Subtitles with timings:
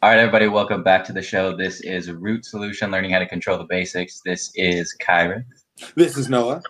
[0.00, 1.56] All right, everybody, welcome back to the show.
[1.56, 4.20] This is Root Solution, learning how to control the basics.
[4.20, 5.44] This is Kyron.
[5.96, 6.62] This is Noah.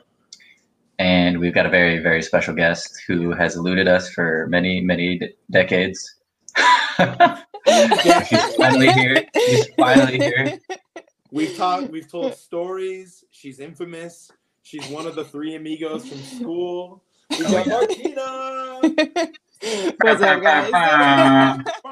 [0.99, 5.19] And we've got a very, very special guest who has eluded us for many, many
[5.19, 6.17] d- decades.
[6.97, 9.23] She's finally here.
[9.37, 10.59] She's finally here.
[11.31, 13.25] We've talked, we've told stories.
[13.31, 14.33] She's infamous.
[14.63, 17.05] She's one of the three amigos from school.
[17.29, 19.33] We oh got Martina.
[20.01, 20.71] What's up, guys?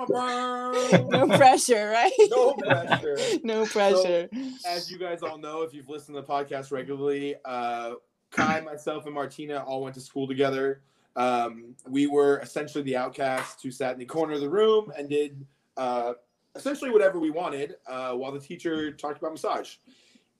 [0.08, 2.12] no no pressure, right?
[2.30, 3.18] No pressure.
[3.42, 4.28] no pressure.
[4.64, 7.94] As you guys all know, if you've listened to the podcast regularly, uh,
[8.30, 10.82] Kai, myself, and Martina all went to school together.
[11.16, 15.08] Um, we were essentially the outcasts who sat in the corner of the room and
[15.08, 15.44] did
[15.76, 16.12] uh,
[16.54, 19.76] essentially whatever we wanted uh, while the teacher talked about massage.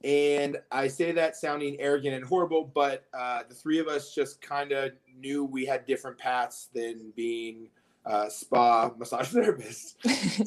[0.04, 4.40] And I say that sounding arrogant and horrible, but uh, the three of us just
[4.40, 7.68] kind of knew we had different paths than being
[8.04, 9.94] uh, spa massage therapists.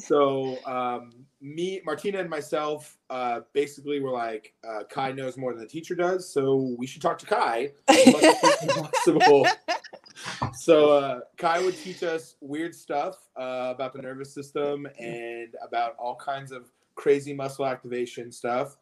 [0.02, 5.62] so um, me, Martina, and myself uh, basically were like, uh, Kai knows more than
[5.62, 9.46] the teacher does, so we should talk to Kai as much as possible.
[10.54, 15.96] So uh, Kai would teach us weird stuff uh, about the nervous system and about
[15.98, 18.76] all kinds of crazy muscle activation stuff.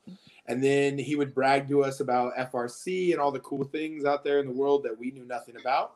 [0.46, 4.24] And then he would brag to us about FRC and all the cool things out
[4.24, 5.94] there in the world that we knew nothing about.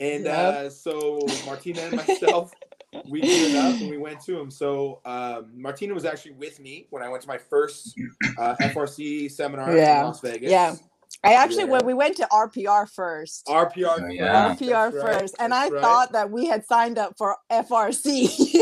[0.00, 2.52] And uh, so Martina and myself,
[3.08, 4.50] we geared up and we went to him.
[4.50, 7.94] So um, Martina was actually with me when I went to my first
[8.36, 10.00] uh, FRC seminar Yeah.
[10.00, 10.50] in Las Vegas.
[10.50, 10.74] Yeah.
[11.22, 11.70] I actually Yeah.
[11.70, 13.46] when we went to RPR first.
[13.46, 14.00] RPR.
[14.00, 14.48] Oh, yeah.
[14.48, 15.80] first, RPR that's right, first, and I right.
[15.80, 18.56] thought that we had signed up for FRC.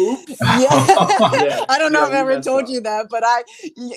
[0.00, 0.36] Oops.
[0.54, 0.88] yeah.
[1.32, 2.70] Yeah, I don't know yeah, if we I ever told up.
[2.70, 3.44] you that, but I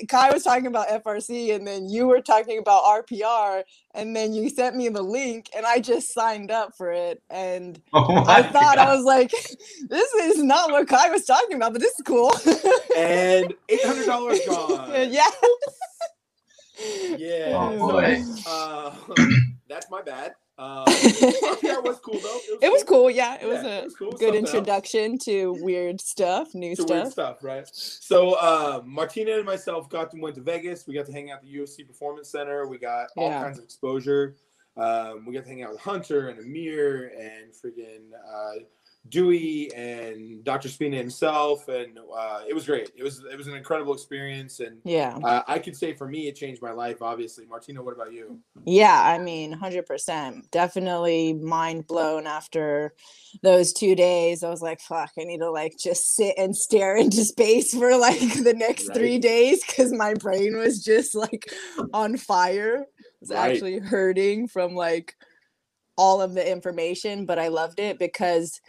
[0.08, 3.62] Kai was talking about FRC and then you were talking about RPR
[3.94, 7.80] and then you sent me the link and I just signed up for it and
[7.92, 8.78] Oh I thought God.
[8.78, 9.30] I was like
[9.88, 12.32] this is not what Kai was talking about, but this is cool.
[12.96, 15.12] and eight hundred dollars gone.
[15.12, 15.24] yeah.
[17.16, 17.76] Yeah.
[17.80, 18.94] Oh, so, uh,
[19.68, 20.34] that's my bad.
[20.62, 22.38] Um, RPR was cool though.
[22.60, 23.38] It was cool, yeah.
[23.40, 24.10] It was Yeah, a it was cool.
[24.12, 24.54] good Something else.
[24.54, 27.12] introduction to weird stuff, new to weird stuff.
[27.12, 27.68] stuff, right?
[27.72, 30.86] So uh, Martina and myself got to went to Vegas.
[30.86, 32.66] We got to hang out at the UFC Performance Center.
[32.68, 33.42] We got all Yeah.
[33.42, 34.36] kinds of exposure.
[34.76, 38.60] Um, we got to hang out with Hunter and Amir and friggin' uh,
[39.08, 40.68] Dewey and Dr.
[40.68, 42.90] Spina himself, and uh, it was great.
[42.96, 45.18] It was it was an incredible experience, and Yeah.
[45.24, 47.02] uh, I could say for me, it changed my life.
[47.02, 48.38] Obviously, Martina, what about you?
[48.64, 50.50] Yeah, I mean, 100%.
[50.52, 52.94] Definitely mind blown after
[53.42, 54.44] those two days.
[54.44, 57.96] I was like, fuck, I need to like just sit and stare into space for
[57.96, 61.52] like the next three days because my brain was just like
[61.92, 62.86] on fire.
[63.00, 63.50] I was Right.
[63.52, 65.16] actually hurting from like
[65.98, 68.60] all of the information, but I loved it because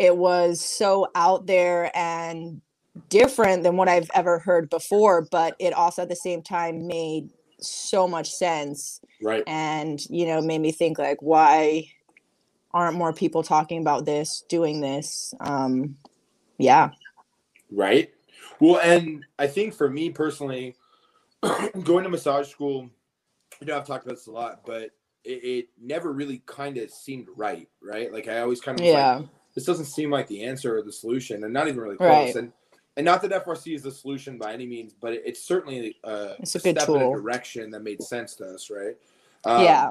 [0.00, 2.60] it was so out there and
[3.08, 7.30] different than what I've ever heard before, but it also at the same time made
[7.60, 9.44] so much sense Right.
[9.46, 11.84] and you know made me think like why
[12.72, 15.94] aren't more people talking about this doing this um
[16.56, 16.88] yeah
[17.70, 18.12] Right.
[18.58, 20.74] Well, and I think for me personally,
[21.84, 22.90] going to massage school,
[23.60, 24.90] you know, I've talked about this a lot, but
[25.24, 27.68] it, it never really kind of seemed right.
[27.82, 28.12] Right.
[28.12, 30.92] Like I always kind of yeah like, this doesn't seem like the answer or the
[30.92, 32.08] solution, and not even really close.
[32.08, 32.36] Right.
[32.36, 32.52] And
[32.96, 36.34] and not that FRC is the solution by any means, but it, it's certainly uh,
[36.40, 38.70] It's a step in a direction that made sense to us.
[38.70, 38.96] Right.
[39.44, 39.90] Um, yeah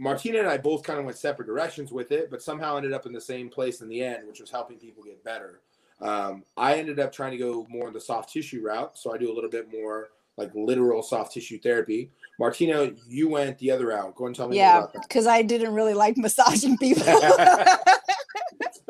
[0.00, 3.04] Martina and I both kind of went separate directions with it, but somehow ended up
[3.04, 5.60] in the same place in the end, which was helping people get better.
[6.00, 9.18] Um, I ended up trying to go more in the soft tissue route, so I
[9.18, 10.08] do a little bit more
[10.38, 12.10] like literal soft tissue therapy.
[12.38, 14.14] Martina, you went the other route.
[14.14, 17.02] Go and tell me yeah because i didn't really like massaging people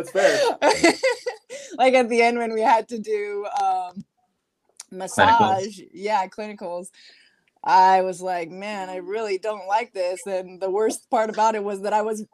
[0.03, 0.59] That's fair.
[1.77, 4.05] like at the end when we had to do um
[4.91, 6.89] massage yeah clinicals
[7.63, 11.63] i was like man i really don't like this and the worst part about it
[11.63, 12.25] was that i was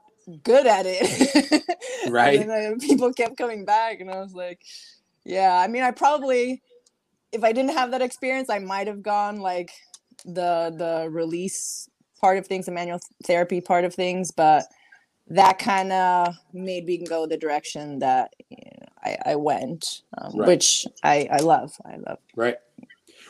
[0.43, 1.63] good at it
[2.09, 2.41] Right.
[2.41, 4.61] and then uh, people kept coming back and i was like
[5.25, 6.63] yeah i mean i probably
[7.33, 9.71] if i didn't have that experience i might have gone like
[10.25, 11.89] the the release
[12.21, 14.65] part of things the manual therapy part of things but
[15.29, 20.37] that kind of made me go the direction that you know, I, I went um,
[20.37, 20.49] Right.
[20.49, 22.57] which I, I love i love Right.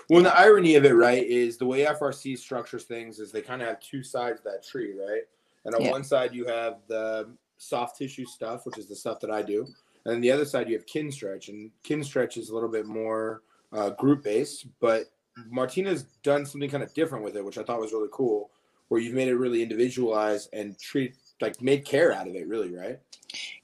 [0.09, 3.43] Well, and the irony of it, right, is the way FRC structures things is they
[3.43, 5.23] kind of have two sides of that tree, right?
[5.65, 5.91] And on Yeah.
[5.91, 9.67] one side you have the soft tissue stuff, which is the stuff that I do,
[10.05, 12.69] and then the other side you have kin stretch, and kin stretch is a little
[12.69, 13.43] bit more
[13.73, 15.07] uh, group based, but
[15.51, 18.51] Martina's done something kind of different with it, which I thought was really cool,
[18.89, 22.75] where you've made it really individualized and treat like made care out of it, really,
[22.75, 22.99] right?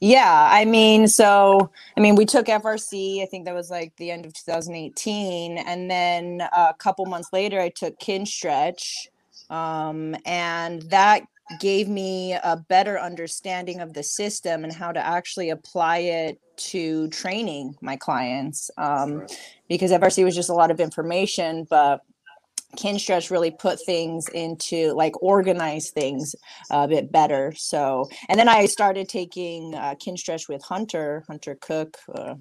[0.00, 3.22] Yeah, I mean, so I mean, we took FRC.
[3.22, 7.60] I think that was like the end of 2018, and then a couple months later,
[7.60, 9.06] I took Kinstretch,
[9.48, 11.22] um, and that
[11.60, 17.08] gave me a better understanding of the system and how to actually apply it to
[17.08, 18.70] training my clients.
[18.76, 19.38] Um, Right.
[19.68, 22.02] because FRC was just a lot of information, but
[22.76, 26.34] Kinstretch really put things into like organize things
[26.70, 27.52] a bit better.
[27.56, 32.34] So, and then I started taking uh, Kinstretch with Hunter, Hunter Cook, uh,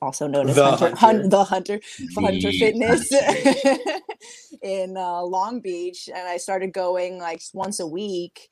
[0.00, 0.96] also known as The Hunter, Hunter.
[0.96, 1.80] Hun- the Hunter,
[2.16, 3.12] Hunter Fitness
[4.62, 8.48] in uh, Long Beach, and I started going like once a week,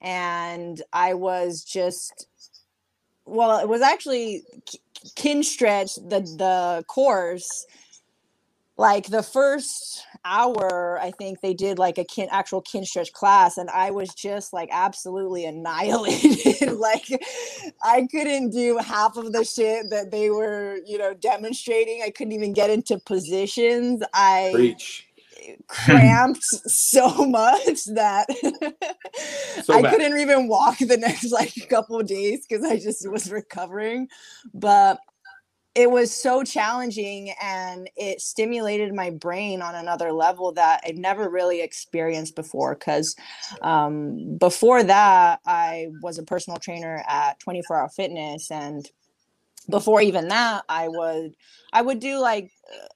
[0.00, 2.26] and I was just,
[3.26, 4.78] well, it was actually K-
[5.16, 7.66] Kinstretch, the the course
[8.76, 13.56] like the first hour i think they did like a kin actual kin stretch class
[13.58, 17.06] and i was just like absolutely annihilated like
[17.82, 22.32] i couldn't do half of the shit that they were you know demonstrating i couldn't
[22.32, 25.08] even get into positions i Preach.
[25.66, 28.26] cramped so much that
[29.64, 29.92] So I bad.
[29.92, 34.08] couldn't even walk the next like couple days because I just was recovering.
[34.54, 34.98] But
[35.74, 41.30] it was so challenging and it stimulated my brain on another level that I've never
[41.30, 42.74] really experienced before.
[42.74, 43.16] Because
[43.62, 48.88] um, before that, I was a personal trainer at 24 Hour Fitness, and
[49.70, 51.34] before even that, I would
[51.72, 52.50] I would do like.
[52.70, 52.86] uh,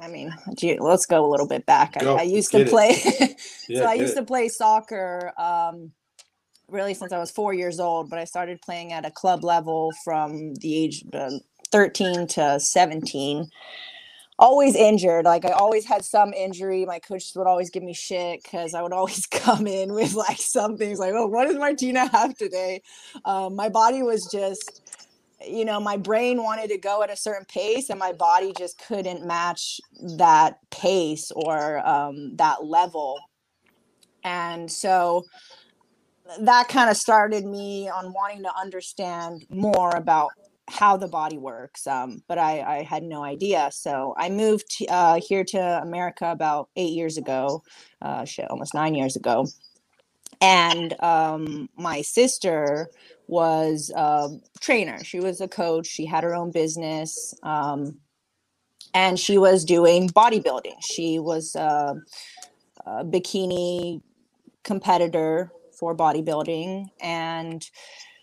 [0.00, 2.00] I mean, gee, let's go a little bit back.
[2.00, 3.00] I, I used to play.
[3.68, 4.20] Yeah, so I used it.
[4.20, 5.92] to play soccer um,
[6.68, 9.92] really since I was four years old, but I started playing at a club level
[10.04, 11.30] from the age uh,
[11.70, 13.48] 13 to 17.
[14.38, 15.24] Always injured.
[15.24, 16.84] Like I always had some injury.
[16.84, 20.38] My coaches would always give me shit because I would always come in with like
[20.38, 22.82] some things like, oh, what does Martina have today?
[23.24, 24.82] Um, my body was just,
[25.46, 28.78] you know, my brain wanted to go at a certain pace and my body just
[28.86, 29.80] couldn't match
[30.16, 33.18] that pace or um, that level
[34.24, 35.24] and so
[36.40, 40.30] that kind of started me on wanting to understand more about
[40.70, 43.70] how the body works um, but I, I had no idea.
[43.72, 47.62] So i moved uh, here to america about eight years ago
[48.02, 49.46] uh, shit, almost nine years ago.
[50.40, 52.88] And um, my sister
[53.26, 54.28] was a
[54.60, 55.02] trainer.
[55.02, 55.86] She was a coach.
[55.86, 57.98] She had her own business um,
[58.94, 60.76] and she was doing bodybuilding.
[60.80, 61.94] She was uh,
[62.86, 64.00] a bikini
[64.62, 67.70] competitor for bodybuilding and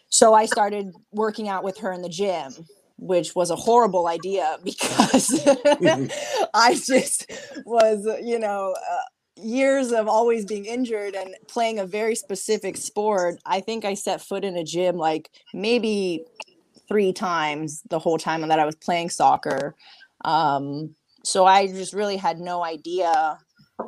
[0.10, 2.54] so i started working out with her in the gym
[2.98, 5.48] which was a horrible idea because
[6.54, 7.31] i just
[7.66, 9.02] was you know uh,
[9.38, 13.40] years of always being injured and playing a very specific sport.
[13.46, 16.25] I think i set foot in a gym like maybe
[16.88, 19.75] three times the whole time that i was playing soccer.
[20.24, 23.38] Um, so i just really had no idea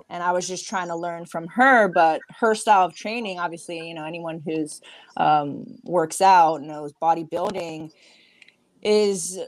[0.10, 1.88] and I was just trying to learn from her.
[1.88, 4.81] But her style of training, obviously, you know, anyone who's
[5.18, 7.92] um, works out knows bodybuilding
[8.81, 9.39] is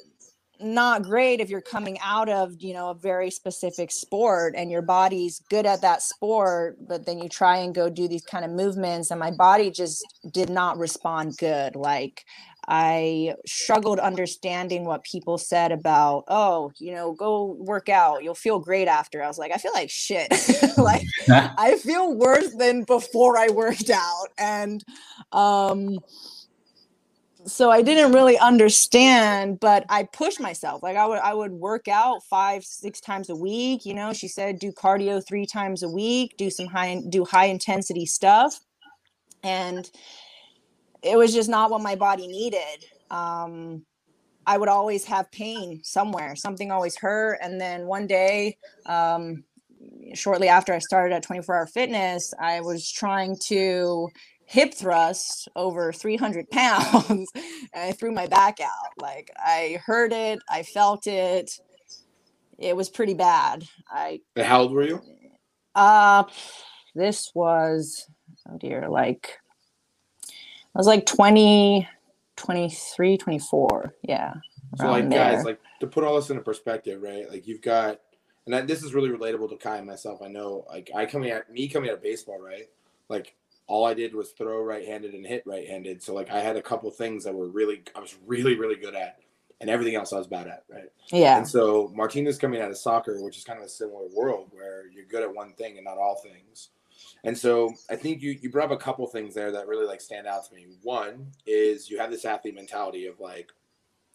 [0.62, 4.82] not great if you're coming out of you know a very specific sport and your
[4.82, 8.52] body's good at that sport but then you try and go do these kind of
[8.52, 12.26] movements and my body just did not respond good like
[12.70, 18.60] i struggled understanding what people said about oh you know go work out you'll feel
[18.60, 20.32] great after i was like i feel like shit
[20.78, 24.28] like I feel worse than before I worked out.
[24.38, 24.84] And
[25.32, 26.00] um
[27.46, 30.84] so I didn't really understand, but I pushed myself.
[30.84, 33.86] Like I would I would work out five, six times a week.
[33.86, 37.46] You know, she said do cardio three times a week, do some high do high
[37.46, 38.60] intensity stuff.
[39.44, 39.90] And
[41.02, 42.86] it was just not what my body needed.
[43.10, 43.86] Um
[44.46, 46.36] I would always have pain somewhere.
[46.36, 47.38] Something always hurt.
[47.40, 49.44] And then one day, um,
[50.16, 54.10] shortly after I started at 24 Hour Fitness, I was trying to
[54.46, 58.92] hip thrust over 300 pounds and I threw my back out.
[59.00, 61.52] Like I heard it, I felt it.
[62.58, 63.66] It was pretty bad.
[63.90, 65.02] I, how old were you?
[65.76, 66.24] uh,
[66.96, 68.06] this was,
[68.50, 69.38] oh dear, like,
[70.76, 71.88] I was like 20,
[72.36, 73.96] 23, 24.
[74.04, 74.34] Yeah.
[74.78, 77.30] So like around guys, like to put all this into perspective, right?
[77.30, 78.00] Like you've got,
[78.46, 80.22] and this is really relatable to Kai and myself.
[80.22, 82.70] I know, like I coming at me coming out of baseball, right?
[83.10, 83.36] Like
[83.68, 86.02] all I did was throw right-handed and hit right-handed.
[86.02, 88.96] So like I had a couple things that were really, I was really, really good
[88.96, 89.20] at,
[89.62, 90.90] and everything else I was bad at, right?
[91.12, 91.38] yeah.
[91.38, 94.88] And so Martina's coming out of soccer, which is kind of a similar world where
[94.88, 96.70] you're good at one thing and not all things.
[97.24, 100.02] And so I think you you brought up a couple things there that really like
[100.02, 100.68] stand out to me.
[100.84, 103.52] One is you have this athlete mentality of like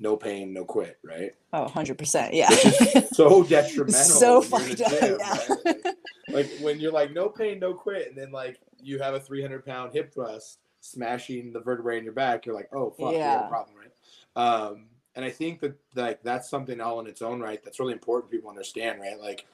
[0.01, 1.33] no pain, no quit, right?
[1.53, 2.31] Oh, 100%.
[2.33, 2.49] Yeah.
[3.13, 3.95] So detrimental.
[4.03, 4.91] so fucked up.
[4.91, 5.39] gym, Yeah.
[5.39, 5.51] right?
[5.65, 5.97] Like,
[6.33, 9.65] like when you're like no pain, no quit, and then like you have a 300
[9.65, 13.15] pound hip thrust smashing the vertebrae in your back, you're like, oh fuck, we have
[13.41, 13.47] Yeah.
[13.47, 13.91] a problem, right?
[14.43, 17.93] Um, and I think that like that's something all in its own right that's really
[17.93, 19.21] important people understand, right?
[19.21, 19.47] Like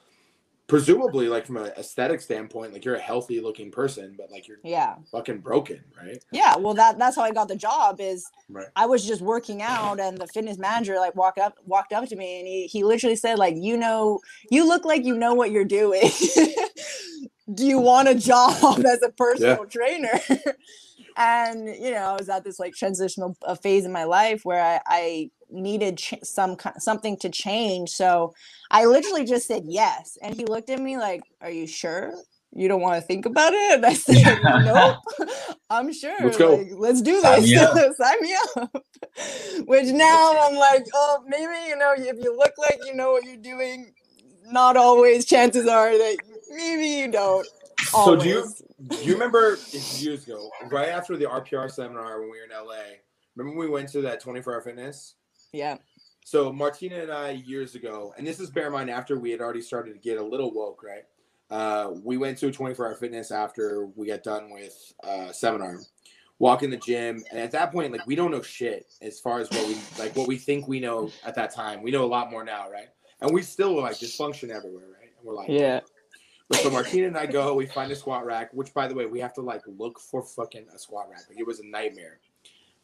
[0.71, 4.59] presumably, like from an aesthetic standpoint, like you're a healthy looking person, but like you're
[4.63, 4.95] yeah.
[5.11, 6.23] fucking broken, right?
[6.31, 6.55] Yeah.
[6.55, 8.67] Well, that that's how I got the job is Right.
[8.75, 12.15] I was just working out and the fitness manager like walked up walked up to
[12.15, 15.51] me and he he literally said like you know you look like you know what
[15.51, 16.03] you're doing.
[17.53, 20.19] Do you want a job as a personal trainer?
[21.17, 24.63] and you know I was at this like transitional uh, phase in my life where
[24.63, 27.89] I, I needed ch- some something to change.
[27.89, 28.33] So
[28.69, 32.13] I literally just said yes, and he looked at me like, "Are you sure?"
[32.53, 33.75] You don't want to think about it?
[33.75, 34.97] And I said, Nope,
[35.69, 36.13] I'm sure.
[36.21, 36.55] Let's go.
[36.55, 37.97] Like, let's do this.
[37.97, 38.83] Sign me up.
[39.65, 43.23] Which now I'm like, oh, maybe you know, if you look like you know what
[43.23, 43.93] you're doing,
[44.45, 45.25] not always.
[45.25, 46.17] Chances are that
[46.51, 47.47] maybe you don't.
[47.79, 48.53] So do you
[48.87, 49.57] do you remember
[49.97, 52.97] years ago, right after the RPR seminar when we were in LA?
[53.35, 55.15] Remember when we went to that 24 hour fitness?
[55.53, 55.77] Yeah.
[56.23, 59.41] So Martina and I years ago, and this is bear in mind after we had
[59.41, 61.03] already started to get a little woke, right?
[61.49, 65.79] Uh, we went to a 24 hour fitness after we got done with uh, seminar.
[66.39, 69.39] Walk in the gym, and at that point, like we don't know shit as far
[69.39, 71.83] as what we like what we think we know at that time.
[71.83, 72.87] We know a lot more now, right?
[73.21, 75.11] And we still were like dysfunction everywhere, right?
[75.15, 75.81] And we're like, Yeah.
[76.55, 79.19] So Martina and I go, we find a squat rack, which by the way, we
[79.19, 81.21] have to like look for fucking a squat rack.
[81.29, 82.19] Like it was a nightmare.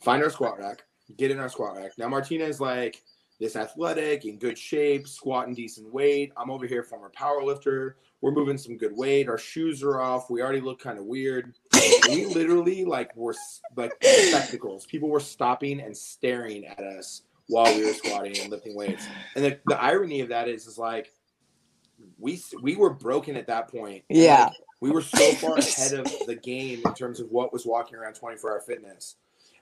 [0.01, 0.83] Find our squat rack,
[1.17, 1.91] get in our squat rack.
[1.97, 3.03] Now Martina is like
[3.39, 6.31] this athletic, in good shape, squatting decent weight.
[6.37, 7.97] I'm over here former power lifter.
[8.21, 9.29] We're moving some good weight.
[9.29, 10.29] Our shoes are off.
[10.29, 11.53] We already look kind of weird.
[12.09, 13.35] we literally like were
[13.75, 14.85] like spectacles.
[14.87, 19.05] People were stopping and staring at us while we were squatting and lifting weights.
[19.35, 21.13] And the, the irony of that is, is like
[22.19, 24.03] we we were broken at that point.
[24.09, 24.45] Yeah.
[24.45, 27.95] like, we were so far ahead of the game in terms of what was walking
[27.95, 29.15] around 24 hour fitness.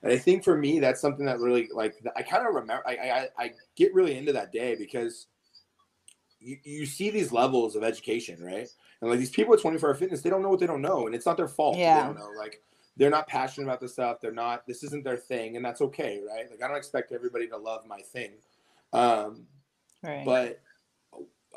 [0.03, 2.83] And I think for me, that's something that really like I kind of remember.
[2.87, 5.27] I, I I get really into that day because
[6.39, 8.67] you, you see these levels of education, right?
[9.01, 11.07] And like these people at 24 hour fitness, they don't know what they don't know,
[11.07, 11.77] and it's not their fault.
[11.77, 11.99] Yeah.
[12.01, 12.29] They don't know.
[12.37, 12.61] Like
[12.97, 14.21] they're not passionate about this stuff.
[14.21, 14.67] They're not.
[14.67, 16.49] This isn't their thing, and that's okay, right?
[16.49, 18.31] Like I don't expect everybody to love my thing.
[18.93, 19.47] Um,
[20.03, 20.23] Right.
[20.23, 20.61] but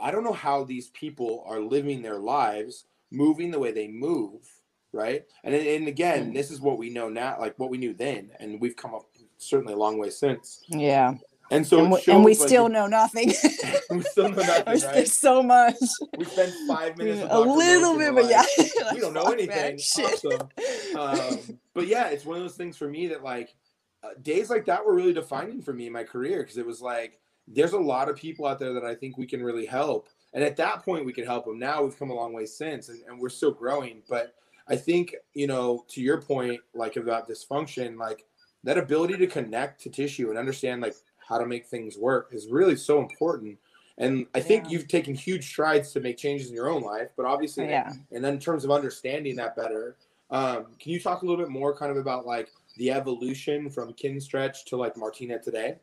[0.00, 4.48] I don't know how these people are living their lives, moving the way they move,
[4.92, 5.24] right?
[5.44, 8.60] And and again, this is what we know now, like what we knew then, and
[8.60, 9.06] we've come up
[9.38, 10.62] certainly a long way since.
[10.68, 11.14] yeah.
[11.50, 13.28] And so and, we, and we like, still know nothing.
[13.90, 14.94] we still know nothing, There's right?
[14.96, 15.76] there's so much.
[16.18, 18.44] We spent five minutes a little bit, but yeah.
[18.58, 19.78] like, we don't know anything.
[19.78, 20.22] Shit.
[20.24, 20.48] Awesome.
[20.94, 23.54] Um, but yeah, it's one of those things for me that like
[24.02, 26.82] uh, days like that were really defining for me in my career because it was
[26.82, 27.18] like
[27.52, 30.08] there's a lot of people out there that I think we can really help.
[30.34, 31.58] And at that point, we could help them.
[31.58, 34.02] Now we've come a long way since, and, and we're still growing.
[34.08, 34.34] But
[34.68, 38.24] I think you know, to your point, like about dysfunction, like
[38.64, 42.48] that ability to connect to tissue and understand like how to make things work is
[42.48, 43.58] really so important.
[43.98, 44.70] And I think Yeah.
[44.70, 47.92] you've taken huge strides to make changes in your own life, but obviously, yeah.
[48.12, 49.96] and then in terms of understanding that better,
[50.30, 53.92] um, can you talk a little bit more kind of about like the evolution from
[53.94, 55.76] kin stretch to like Martina today?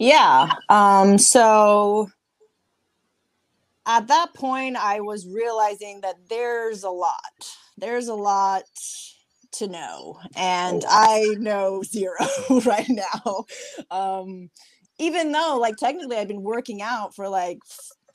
[0.00, 0.50] Yeah.
[0.70, 2.10] Um, so
[3.86, 7.20] at that point, I was realizing that there's a lot.
[7.78, 8.64] There's a lot
[9.52, 10.88] to know, and Oh.
[10.90, 12.16] I know zero
[12.66, 13.44] right now.
[13.90, 14.50] Um,
[14.98, 17.58] even though, like, technically, I've been working out for like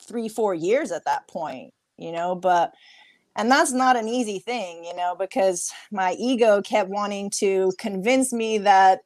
[0.08, 2.72] three, four years at that point, you know, but
[3.36, 8.32] and that's not an easy thing, you know, because my ego kept wanting to convince
[8.32, 9.00] me that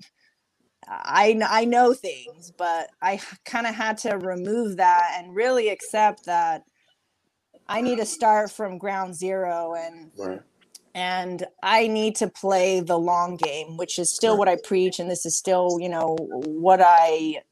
[0.91, 6.27] I I know things, but I kind of had to remove that and really accept
[6.27, 6.65] that
[7.69, 10.43] I need to start from ground zero and Right.
[10.95, 15.11] and I need to play the long game, which is still what I preach and
[15.11, 17.43] this is still, you know, what I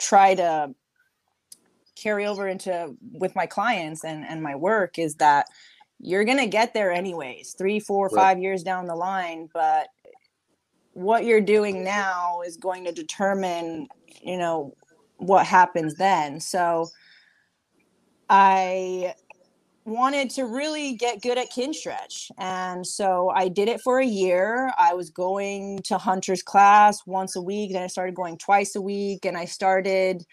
[0.00, 0.74] try to
[1.96, 5.46] carry over into with my clients and and my work is that
[6.00, 8.10] you're going to get there anyways, three, four, Right.
[8.10, 9.88] five years down the line, but
[10.94, 13.88] what you're doing now is going to determine
[14.22, 14.74] you know
[15.16, 16.40] what happens then.
[16.40, 16.88] So
[18.30, 19.14] i
[19.84, 24.06] wanted to really get good at kin stretch and so i did it for a
[24.06, 24.72] year.
[24.78, 28.80] I was going to hunter's class once a week then i started going twice a
[28.80, 30.24] week and i started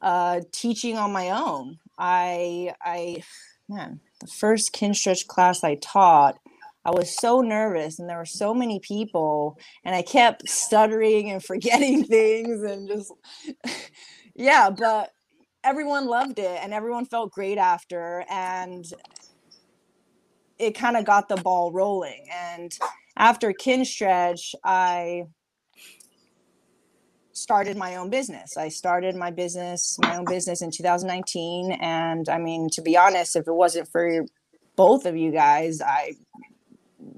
[0.00, 1.78] uh, teaching on my own.
[1.98, 3.22] I i
[3.68, 6.38] man, the first kin stretch class I taught,
[6.88, 11.44] I was so nervous and there were so many people and I kept stuttering and
[11.52, 13.12] forgetting things and just
[14.34, 15.10] yeah, but
[15.62, 18.86] everyone loved it and everyone felt great after and
[20.58, 22.78] it kind of got the ball rolling and
[23.18, 25.24] after kin stretch I
[27.32, 28.56] started my own business.
[28.56, 33.36] I started my business, my own business in 2019 and I mean to be honest
[33.36, 34.24] if it wasn't for
[34.74, 36.14] both of you guys, I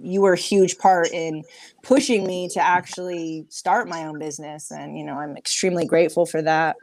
[0.03, 1.45] you were a huge part in
[1.83, 6.43] pushing me to actually start my own business and you know i'm extremely grateful for
[6.43, 6.77] that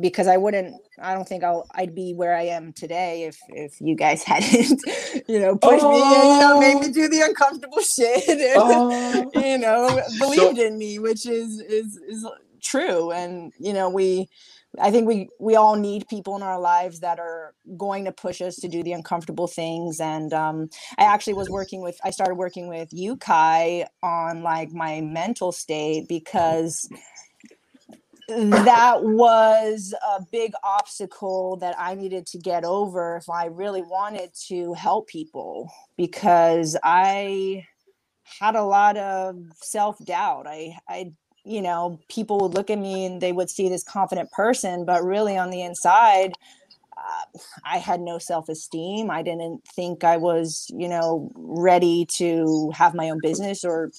[0.00, 3.80] because i wouldn't i don't think i'll i'd be where i am today if if
[3.80, 4.80] you guys hadn't
[5.28, 5.92] you know pushed oh.
[5.92, 6.92] me and you know made me oh.
[6.92, 9.30] do the uncomfortable shit and, oh.
[9.34, 12.26] you know believed so, in me which is is is
[12.62, 14.28] true and you know we
[14.80, 18.40] I think we we all need people in our lives that are going to push
[18.40, 20.00] us to do the uncomfortable things.
[20.00, 24.72] And um, I actually was working with I started working with you, Kai, on like
[24.72, 26.88] my mental state because
[28.28, 34.30] that was a big obstacle that I needed to get over if I really wanted
[34.48, 37.66] to help people because I
[38.40, 40.46] had a lot of self doubt.
[40.46, 41.12] I I
[41.44, 45.04] you know, people would look at me and they would see this confident person, but
[45.04, 46.32] really on the inside,
[46.96, 49.10] uh, I had no self esteem.
[49.10, 53.90] I didn't think I was, you know, ready to have my own business or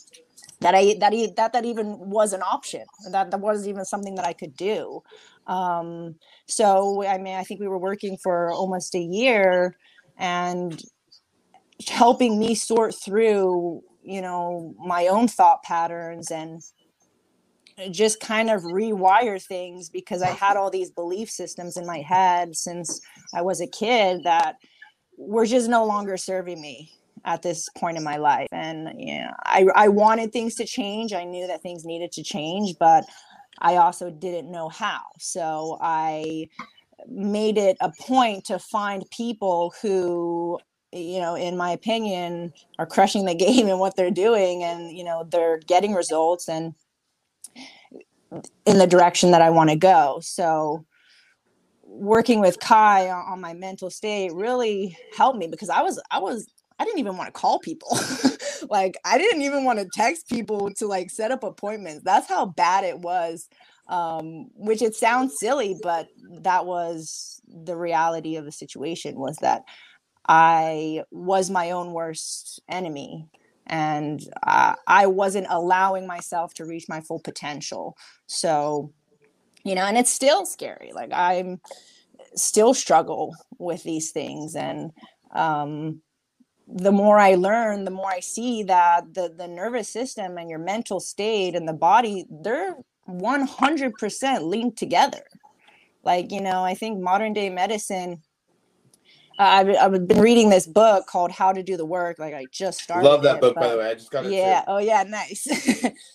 [0.62, 2.86] that I that that that even was an option.
[3.12, 5.04] That that wasn't even something that I could do.
[5.46, 6.16] Um,
[6.48, 9.78] so I mean, I think we were working for almost a year,
[10.18, 10.82] and
[11.88, 16.62] helping me sort through, you know, my own thought patterns and
[17.92, 22.56] just kind of rewire things because I had all these belief systems in my head
[22.56, 23.02] since
[23.34, 24.56] I was a kid that
[25.18, 26.92] were just no longer serving me
[27.26, 28.48] at this point in my life.
[28.52, 31.12] And yeah, I, I wanted things to change.
[31.12, 33.06] I knew that things needed to change, but
[33.60, 35.02] I also didn't know how.
[35.20, 36.48] So I
[37.08, 40.60] made it a point to find people who
[40.92, 45.04] you know in my opinion are crushing the game and what they're doing and you
[45.04, 46.74] know they're getting results and
[48.66, 50.20] in the direction that I want to go.
[50.22, 50.86] So
[51.84, 56.48] working with Kai on my mental state really helped me because I was I was
[56.78, 57.98] I didn't even want to call people.
[58.70, 62.04] like I didn't even want to text people to like set up appointments.
[62.04, 63.48] That's how bad it was.
[63.88, 66.08] Um, which it sounds silly, but
[66.42, 69.62] that was the reality of the situation was that
[70.28, 73.30] I was my own worst enemy
[73.68, 77.98] and uh, I wasn't allowing myself to reach my full potential.
[78.28, 78.92] So,
[79.64, 80.92] you know, and it's still scary.
[80.94, 81.62] Like I'm
[82.36, 84.92] still struggle with these things, and
[85.32, 86.02] um,
[86.68, 90.60] the more I learn, the more I see that the the nervous system and your
[90.60, 95.24] mental state and the body they're 100% linked together.
[96.04, 98.22] Like you know, I think modern day medicine
[99.38, 102.20] I've, I've been reading this book called How to Do the Work.
[102.20, 103.08] Like I just started.
[103.08, 103.90] Love that it, book, by the way.
[103.90, 104.32] I just got it.
[104.32, 104.62] Yeah.
[104.62, 104.66] Too.
[104.68, 105.04] Oh, yeah.
[105.04, 105.48] Nice.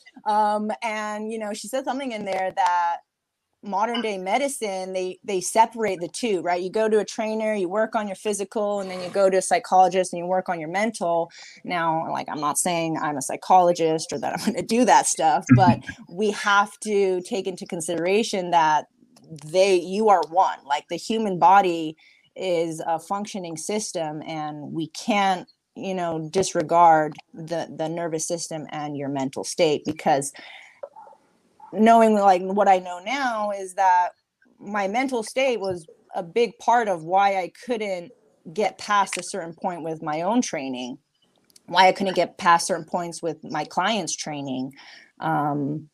[0.27, 2.99] um, and you know, she said something in there that
[3.63, 7.69] modern day medicine they they separate the two right you go to a trainer you
[7.69, 10.59] work on your physical and then you go to a psychologist and you work on
[10.59, 11.31] your mental
[11.63, 15.07] now like i'm not saying i'm a psychologist or that i'm going to do that
[15.07, 15.79] stuff but
[16.09, 18.87] we have to take into consideration that
[19.45, 21.95] they you are one like the human body
[22.41, 28.97] is a functioning system and we can't you know disregard the the nervous system and
[28.97, 30.33] your mental state because
[31.73, 34.11] knowing like what i know now is that
[34.59, 38.11] my mental state was a big part of why i couldn't
[38.53, 40.99] get past a certain point with my own training
[41.67, 44.73] why i couldn't get past certain points with my clients training.
[45.21, 45.89] Um,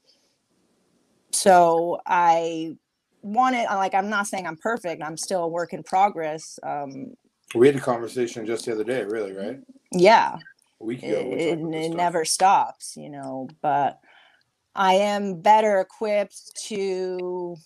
[1.32, 2.76] so i
[3.22, 7.12] wanted like i'm not saying i'm perfect i'm still a work in progress um
[7.54, 9.60] we had a conversation just the other day really right?
[9.92, 10.36] Yeah.
[10.80, 13.98] A week ago it, it never stops you know but
[14.74, 17.56] i am better equipped to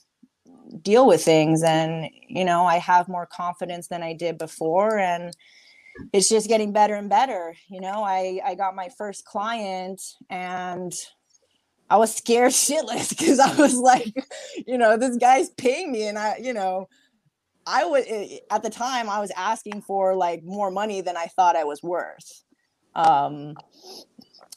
[0.82, 5.34] deal with things and you know i have more confidence than i did before and
[6.12, 8.04] it's just getting better and better you know?
[8.04, 10.92] I i got my first client and
[11.90, 14.14] I was scared shitless because I was like,
[14.66, 16.88] you know, this guy's paying me, and I, you know,
[17.66, 21.26] I would eh, at the time I was asking for like more money than I
[21.26, 22.42] thought I was worth,
[22.94, 23.54] um,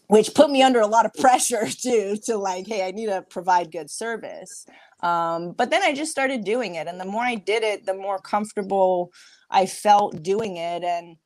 [0.08, 2.18] which put me under a lot of pressure too.
[2.26, 4.66] To like, hey, I need to provide good service.
[5.02, 6.88] Um, but then I just started doing it.
[6.88, 9.12] And the more I did it, the more comfortable
[9.50, 10.84] I felt doing it.
[10.84, 11.18] And,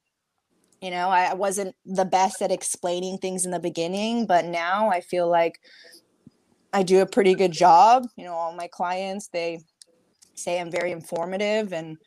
[0.82, 5.02] you know, I wasn't the best at explaining things in the beginning, but now I
[5.02, 5.60] feel like
[6.74, 8.08] I do a pretty good job.
[8.16, 9.60] You know, all my clients, they
[10.36, 11.98] say I'm very informative and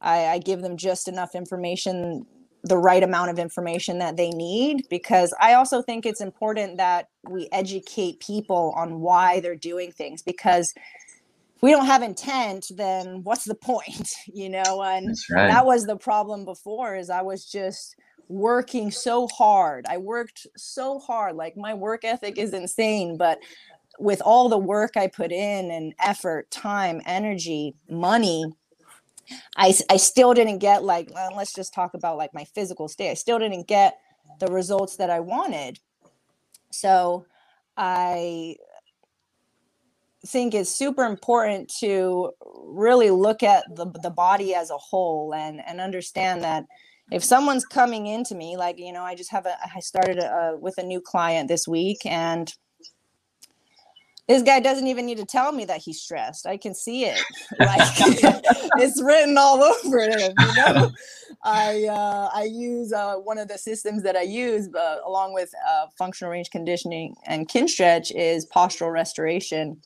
[0.00, 2.26] I, I give them just enough information
[2.64, 7.08] the right amount of information that they need because I also think it's important that
[7.28, 13.22] we educate people on why they're doing things because if we don't have intent then
[13.22, 15.48] what's the point you know and right.
[15.48, 17.94] that was the problem before is I was just
[18.28, 23.38] working so hard I worked so hard like my work ethic is insane but
[23.98, 28.46] with all the work I put in and effort time energy money
[29.56, 33.10] I, I still didn't get like well, let's just talk about like my physical state.
[33.10, 33.98] I still didn't get
[34.40, 35.78] the results that i wanted.
[36.70, 37.26] So
[37.76, 38.56] i
[40.26, 42.32] think it's super important to
[42.64, 46.64] really look at the, the body as a whole and and understand that
[47.12, 50.56] if someone's coming into me like you know i just have a i started a,
[50.58, 52.54] with a new client this week and
[54.28, 56.46] this guy doesn't even need to tell me that he's stressed.
[56.46, 57.20] I can see it.
[57.58, 57.80] Like
[58.78, 60.34] it's written all over him.
[60.38, 60.90] You know,
[61.44, 65.50] I uh, I use uh, one of the systems that I use, uh, along with
[65.68, 69.80] uh, functional range conditioning and kin stretch is Postural Restoration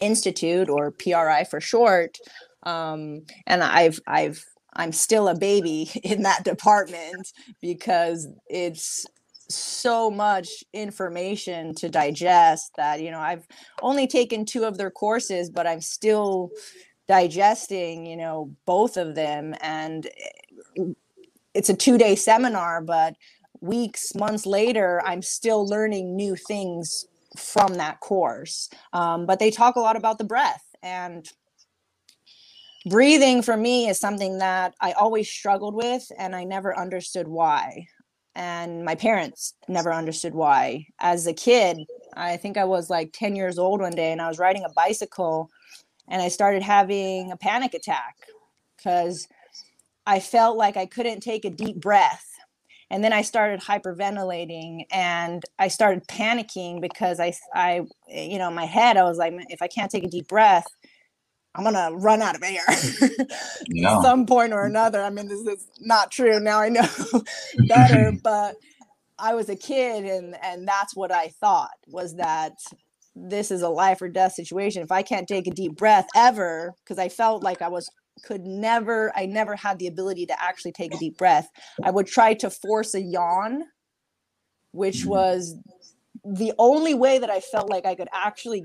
[0.00, 2.18] Institute or PRI for short.
[2.62, 9.06] Um, and I've I've I'm still a baby in that department because it's
[9.54, 13.46] so much information to digest that you know i've
[13.82, 16.50] only taken two of their courses but i'm still
[17.08, 20.06] digesting you know both of them and
[20.76, 20.82] eh,
[21.54, 23.14] it's a two day seminar but
[23.60, 28.68] weeks months later i'm still learning new things from that course.
[28.92, 31.28] Um, but they talk a lot about the breath and
[32.86, 37.86] breathing for me is something that i always struggled with and i never understood why
[38.34, 40.86] and my parents never understood why.
[41.00, 41.78] As a kid,
[42.14, 44.72] I think I was like 10 years old one day and I was riding a
[44.74, 45.50] bicycle
[46.08, 48.16] and I started having a panic attack
[48.76, 49.28] because
[50.06, 52.26] I felt like I couldn't take a deep breath.
[52.92, 58.64] And then I started hyperventilating and I started panicking because I, I, you know, my
[58.64, 60.66] head, I was like, if I can't take a deep breath,
[61.54, 62.62] I'm gonna run out of air
[63.68, 64.00] yeah.
[64.02, 65.02] some point or another.
[65.02, 66.38] I mean, this is not true.
[66.38, 66.86] Now I know
[67.68, 68.56] better, but
[69.18, 72.52] I was a kid and and that's what I thought was that
[73.16, 74.82] this is a life or death situation.
[74.82, 77.90] If I can't take a deep breath ever, because I felt like I was
[78.22, 81.48] could never, I never had the ability to actually take a deep breath.
[81.82, 83.64] I would try to force a yawn,
[84.72, 85.06] which mm.
[85.06, 85.56] was
[86.24, 88.64] the only way that I felt like I could actually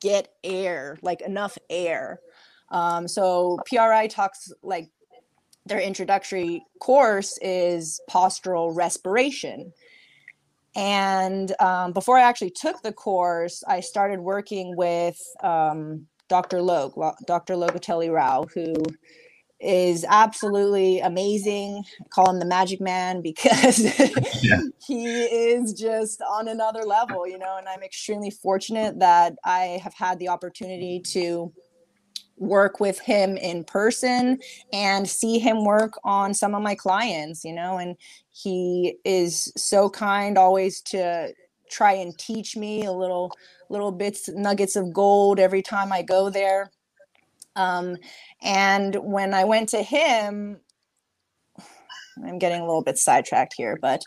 [0.00, 2.20] get air, like enough air.
[2.70, 4.90] Um, so PRI talks like
[5.66, 9.72] their introductory course is postural respiration.
[10.74, 16.60] And um, before I actually took the course, I started working with um, Dr.
[16.60, 16.94] Log,
[17.26, 17.54] Dr.
[17.54, 18.74] Logatelli Rao, who
[19.60, 21.82] is absolutely amazing.
[22.00, 23.78] I call him the magic man because
[24.42, 24.60] yeah.
[24.86, 29.94] he is just on another level, you know, and I'm extremely fortunate that I have
[29.94, 31.52] had the opportunity to
[32.38, 34.38] work with him in person
[34.72, 37.96] and see him work on some of my clients, you know, and
[38.30, 41.32] he is so kind always to
[41.70, 43.32] try and teach me a little
[43.70, 46.70] little bits nuggets of gold every time I go there
[47.56, 47.96] um,
[48.42, 50.60] and when I went to him,
[52.24, 54.00] I'm getting a little bit sidetracked here, but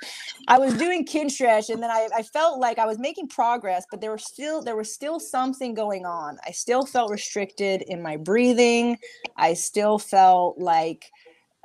[0.47, 4.01] I was doing Kinstretch and then I, I felt like I was making progress, but
[4.01, 6.37] there was still there was still something going on.
[6.45, 8.97] I still felt restricted in my breathing.
[9.35, 11.05] I still felt like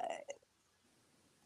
[0.02, 0.12] uh,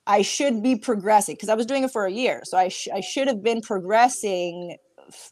[0.07, 2.43] I should be progressing because I was doing it for a year.
[2.45, 5.31] So I, sh- I should have been progressing f-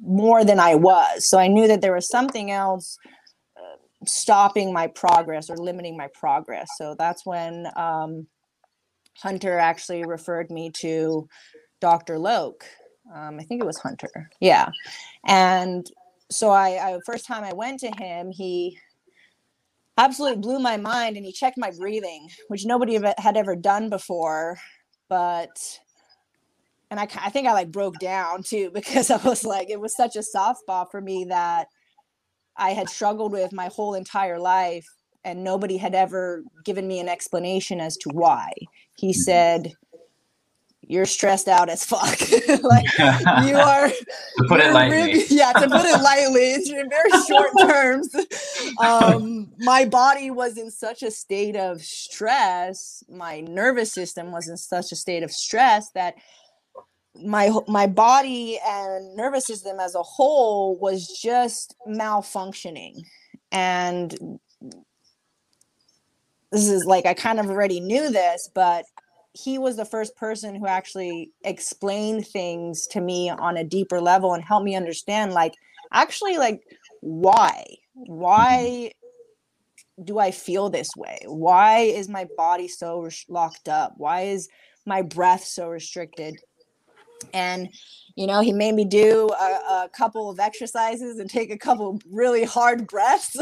[0.00, 1.28] more than I was.
[1.28, 2.98] So I knew that there was something else
[4.06, 6.68] stopping my progress or limiting my progress.
[6.76, 8.26] So that's when um,
[9.18, 11.28] Hunter actually referred me to
[11.80, 12.18] Dr.
[12.18, 12.64] Loke.
[13.14, 14.30] Um, I think it was Hunter.
[14.40, 14.70] Yeah.
[15.26, 15.86] And
[16.30, 18.78] so I, I first time I went to him, he
[19.98, 24.58] absolutely blew my mind and he checked my breathing, which nobody had ever done before.
[25.08, 25.80] But
[26.90, 29.96] and I, I think I like broke down too because I was like, it was
[29.96, 31.68] such a soft spot for me that
[32.58, 34.86] I had struggled with my whole entire life
[35.24, 38.52] and nobody had ever given me an explanation as to why.
[38.96, 39.20] He mm-hmm.
[39.20, 39.72] said,
[40.88, 42.18] you're stressed out as fuck.
[42.62, 44.96] like you are to put it lightly.
[44.96, 48.14] really- yeah, to put it lightly, it's in very short terms.
[48.80, 54.56] Um, my body was in such a state of stress, my nervous system was in
[54.56, 56.14] such a state of stress that
[57.24, 62.94] my my body and nervous system as a whole was just malfunctioning.
[63.52, 64.38] And
[66.52, 68.84] this is like I kind of already knew this, but
[69.32, 74.32] he was the first person who actually explained things to me on a deeper level
[74.32, 75.54] and helped me understand like
[75.92, 76.62] actually like
[77.00, 77.64] why?
[77.94, 78.92] Why
[80.02, 81.18] do i feel this way?
[81.26, 83.94] Why is my body so locked up?
[83.96, 84.48] Why is
[84.84, 86.36] my breath so restricted
[87.32, 87.68] and
[88.14, 92.00] you know he made me do a, a couple of exercises and take a couple
[92.10, 93.36] really hard breaths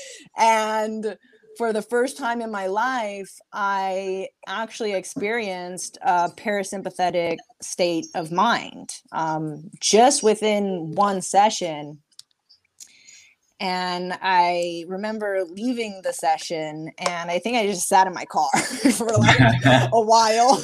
[0.36, 1.16] and
[1.60, 8.94] for the first time in my life, I actually experienced a parasympathetic state of mind
[9.12, 11.98] um, just within one session.
[13.60, 18.48] And I remember leaving the session, and I think I just sat in my car
[18.56, 19.38] for like
[19.92, 20.62] a while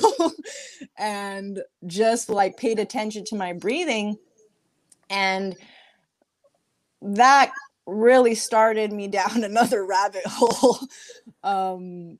[0.98, 4.16] and just like paid attention to my breathing.
[5.10, 5.56] And
[7.02, 7.52] that
[7.86, 10.78] really started me down another rabbit hole
[11.44, 12.18] um,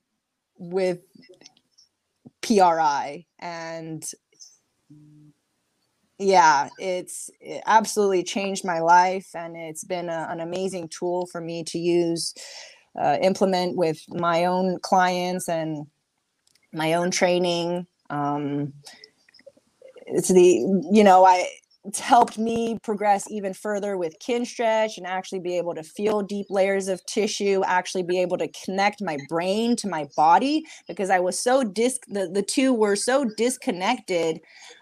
[0.59, 1.01] with
[2.43, 3.25] PRI.
[3.39, 4.05] And
[6.19, 9.29] yeah, it's it absolutely changed my life.
[9.35, 12.35] And it's been a, an amazing tool for me to use,
[13.01, 15.87] uh, implement with my own clients and
[16.73, 17.87] my own training.
[18.09, 18.73] Um,
[20.07, 21.49] it's the, you know, I,
[21.87, 26.21] it's helped me progress even further with kin stretch and actually be able to feel
[26.21, 31.11] deep layers of tissue actually be able to connect my brain to my body because
[31.11, 34.41] i was so dis the, the two were so disconnected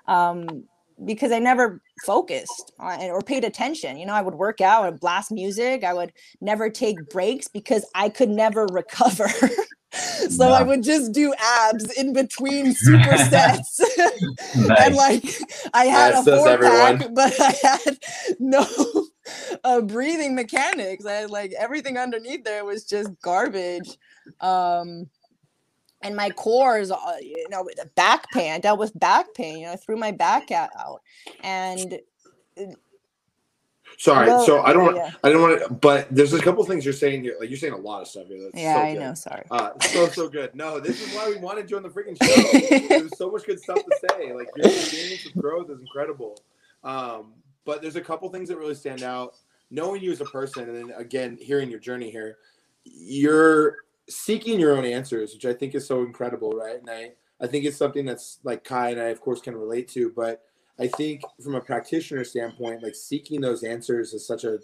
[0.08, 0.64] um,
[1.04, 5.00] because i never focused on or paid attention you know i would work out would
[5.00, 9.28] blast music i would never take breaks because i could never recover
[10.28, 13.80] so i would just do abs in between supersets
[14.84, 14.96] and Nice.
[14.96, 15.24] like
[15.72, 17.98] I had Yes, a four pack, but I had
[18.38, 18.66] no
[19.64, 21.06] uh, breathing mechanics.
[21.06, 23.98] I had like everything underneath there was just garbage.
[24.40, 25.08] Um,
[26.04, 28.52] and my core is, uh, you know, back pain.
[28.52, 29.58] I dealt with back pain.
[29.58, 31.00] You know, I threw my back out,
[31.42, 31.98] and
[33.98, 34.96] Sorry, Well, so I don't.
[34.96, 35.10] yeah.
[35.22, 35.72] I don't want to.
[35.72, 37.36] But there's a couple things you're saying here.
[37.38, 38.42] Like you're saying a lot of stuff here.
[38.42, 39.00] That's yeah, so I good.
[39.00, 39.14] know.
[39.14, 39.44] Sorry.
[39.50, 40.54] Uh, so so good.
[40.54, 42.88] No, this is why we wanted you on the freaking show.
[42.88, 44.32] There's so much good stuff to say.
[44.32, 46.40] Like your experience of growth is incredible.
[46.82, 49.34] Um, but there's a couple things that really stand out.
[49.70, 52.38] Knowing you as a person, and then again hearing your journey here,
[52.84, 53.76] you're
[54.08, 56.78] seeking your own answers, which I think is so incredible, right?
[56.78, 59.88] And I I think it's something that's like Kai and I of course can relate
[59.88, 60.42] to, but
[60.78, 64.58] I think from a practitioner standpoint, like seeking those answers is such a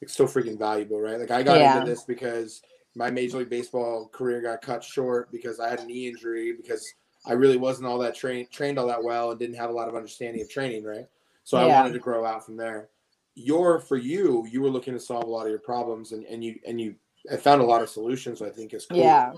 [0.00, 1.18] it's so freaking valuable, right?
[1.18, 1.76] Like I got Yeah.
[1.78, 2.62] into this because
[2.94, 6.86] my major league baseball career got cut short because I had a knee injury because
[7.26, 9.88] I really wasn't all that trained trained all that well and didn't have a lot
[9.88, 11.06] of understanding of training, right?
[11.44, 12.90] So I wanted to grow out from there.
[13.34, 16.42] Your for you, you were looking to solve a lot of your problems and, and
[16.44, 16.94] you and you
[17.32, 18.98] I found a lot of solutions, I think is cool.
[18.98, 19.32] Yeah.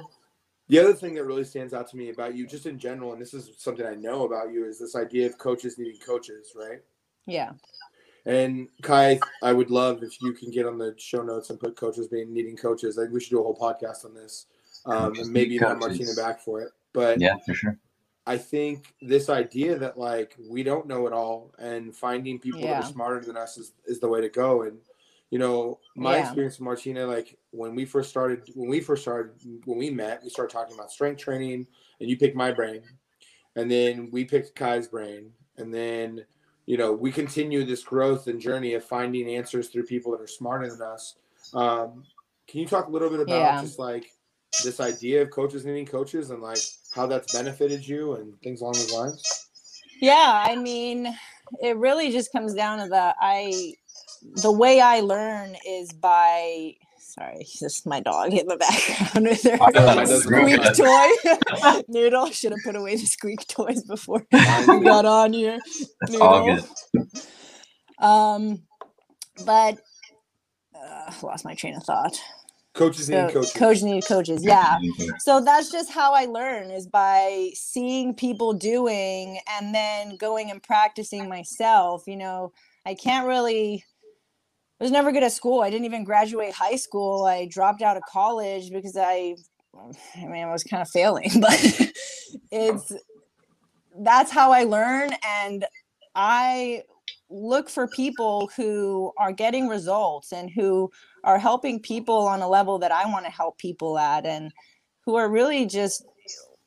[0.68, 3.20] The other thing that really stands out to me about you, just in general, and
[3.20, 6.81] this is something I know about you, is this idea of coaches needing coaches, right?
[7.26, 7.53] Yeah.
[8.26, 11.76] And Kai, I would love if you can get on the show notes and put
[11.76, 12.96] coaches being needing coaches.
[12.96, 14.46] Like we should do a whole podcast on this,
[14.87, 15.98] um, and maybe need even have coaches.
[16.00, 16.70] Martina back for it.
[16.92, 17.79] But yeah, for sure.
[18.26, 22.85] I think this idea that like we don't know it all, and finding people that
[22.85, 24.62] are smarter than us is, is the way to go.
[24.62, 24.79] And
[25.31, 26.23] you know, my Yeah.
[26.23, 29.33] experience with Martina, like when we first started, when we first started,
[29.64, 31.66] when we met, we started talking about strength training,
[32.01, 32.83] and you picked my brain,
[33.57, 36.25] and then we picked Kai's brain, and then
[36.66, 40.27] you know we continue this growth and journey of finding answers through people that are
[40.27, 41.16] smarter than us.
[41.55, 42.05] Um,
[42.49, 43.61] can you talk a little bit about Yeah.
[43.61, 44.12] just like
[44.64, 46.62] this idea of coaches needing coaches and like
[46.93, 49.23] how that's benefited you and things along those lines?
[50.01, 51.14] Yeah, I mean,
[51.63, 53.75] it really just comes down to the I
[54.43, 59.59] the way I learn is by sorry, just my dog in the background with her
[59.61, 61.83] Oh, squeak toy.
[61.89, 65.59] Noodle should have put away the squeak toys before we got on here.
[66.09, 66.59] Noodle.
[67.99, 68.63] Um,
[69.45, 69.79] but
[70.75, 72.19] uh, lost my train of thought.
[72.75, 73.53] Coaches So, needing coaches.
[73.53, 74.79] coach need coaches, yeah.
[75.19, 80.63] So that's just how I learn is by seeing people doing and then going and
[80.63, 82.05] practicing myself.
[82.07, 82.53] You know,
[82.87, 83.85] I can't really.
[84.81, 85.61] I was never good at school.
[85.61, 87.25] I didn't even graduate high school.
[87.25, 89.35] I dropped out of college because I,
[90.17, 91.31] I mean, I was kind of failing.
[91.41, 91.93] But
[92.51, 92.93] it's
[93.99, 95.11] that's how I learn.
[95.27, 95.67] And
[96.15, 96.85] I
[97.29, 100.91] look for people who are getting results and who
[101.25, 104.53] are helping people on a level that I want to help people at and
[105.05, 106.05] who are really just,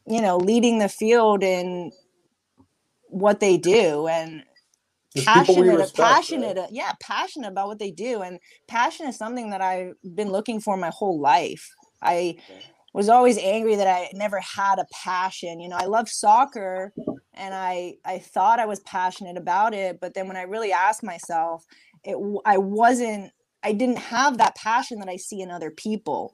[0.05, 1.91] you know, leading the field in
[3.07, 4.43] what they do and
[5.25, 6.69] passionate respect, passionate right?
[6.71, 8.21] yeah passionate about what they do.
[8.21, 11.69] And passion is something that i've been looking for my whole life.
[12.01, 12.37] I
[12.93, 15.59] was always angry that i never had a passion.
[15.59, 16.93] You know i love soccer
[17.35, 21.03] and i i thought i was passionate about it but then when i really asked
[21.03, 21.63] myself
[22.03, 23.31] it I wasn't
[23.63, 26.33] i didn't have that passion that i see in other people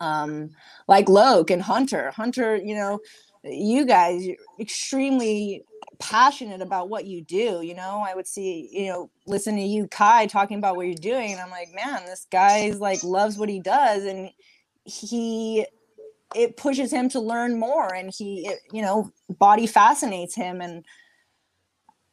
[0.00, 0.50] um
[0.88, 2.10] like Loke and hunter.
[2.12, 3.00] Hunter you know
[3.44, 4.26] you guys
[4.60, 5.64] extremely
[5.98, 8.04] passionate about what you do you know?
[8.06, 11.40] I would see you know listen to you kai talking about what you're doing and
[11.40, 14.30] i'm like man this guy's like loves what he does and
[14.84, 15.66] he
[16.34, 20.84] it pushes him to learn more and he it, you know body fascinates him and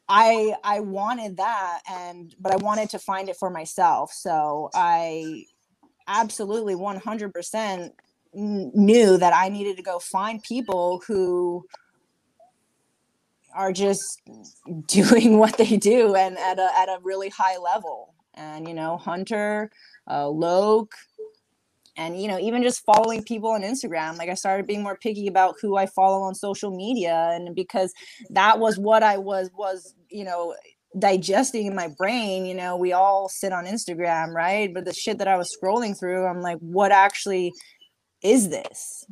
[0.09, 5.43] i i wanted that and but i wanted to find it for myself so i
[6.07, 7.91] absolutely 100%
[8.33, 11.63] knew that i needed to go find people who
[13.55, 14.21] are just
[14.87, 18.13] doing what they do and at a at a really high level.
[18.35, 19.71] And you know, Hunter,
[20.09, 20.95] uh, Loke,
[21.99, 24.17] and you know, even just following people on Instagram.
[24.17, 27.93] Like I started being more picky about who I follow on social media, and because
[28.29, 30.55] that was what I was was you know
[30.97, 32.45] digesting in my brain.
[32.45, 34.73] You know, we all sit on Instagram, right?
[34.73, 37.53] But the shit that I was scrolling through, I'm like, what actually
[38.23, 39.05] is this?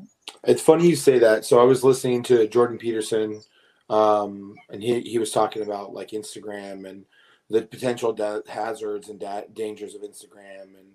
[0.46, 1.44] It's funny you say that.
[1.44, 3.42] So I was listening to Jordan Peterson,
[3.90, 7.04] um, and he he was talking about like Instagram and
[7.50, 8.16] the potential
[8.48, 10.70] hazards and da- dangers of Instagram.
[10.78, 10.92] And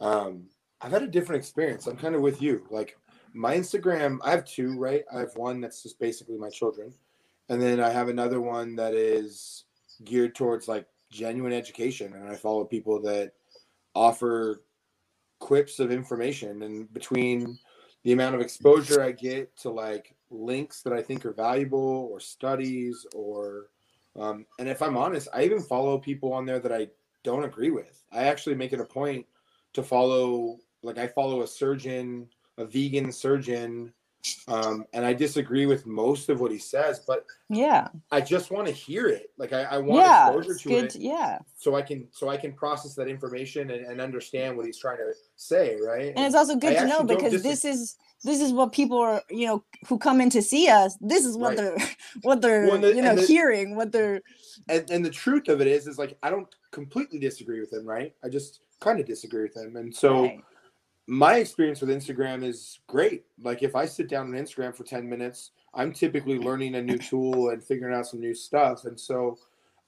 [0.00, 0.44] um,
[0.80, 1.86] I've had a different experience.
[1.86, 2.66] I'm kind of with you.
[2.70, 2.96] Like
[3.34, 5.04] my Instagram, I have two, right?
[5.12, 6.92] I have one that's just basically my children,
[7.48, 9.64] and then I have another one that is
[10.04, 13.32] geared towards like genuine education, and I follow people that
[13.94, 14.62] offer
[15.40, 17.58] quips of information and between
[18.04, 22.20] the amount of exposure I get to like links that I think are valuable or
[22.20, 23.70] studies or
[24.18, 26.88] um, and if I'm honest, I even follow people on there that I
[27.22, 28.02] don't agree with.
[28.10, 29.26] I actually make it a point
[29.74, 33.92] to follow like I follow a surgeon, a vegan surgeon,
[34.48, 38.66] um, and I disagree with most of what he says, but Yeah, I just want
[38.66, 39.30] to hear it.
[39.38, 40.84] Like I, I want yeah, exposure to good.
[40.86, 41.38] it yeah.
[41.56, 44.98] so I can so I can process that information and, and understand what he's trying
[44.98, 46.12] to say, right?
[46.16, 49.22] and it's also good to know because dis- this is this is what people are
[49.30, 51.56] you know who come in to see us this is what Right.
[51.58, 51.78] they're
[52.22, 54.20] what they're Well, the- you know the- hearing what they're
[54.68, 57.86] and, and the truth of it is is like I don't completely disagree with him,
[57.86, 58.12] right?
[58.24, 59.76] I just kind of disagree with him.
[59.76, 60.40] And so Right.
[61.10, 63.24] My experience with Instagram is great.
[63.42, 66.98] Like if I sit down on Instagram for 10 minutes, I'm typically learning a new
[66.98, 68.84] tool and figuring out some new stuff.
[68.84, 69.38] And so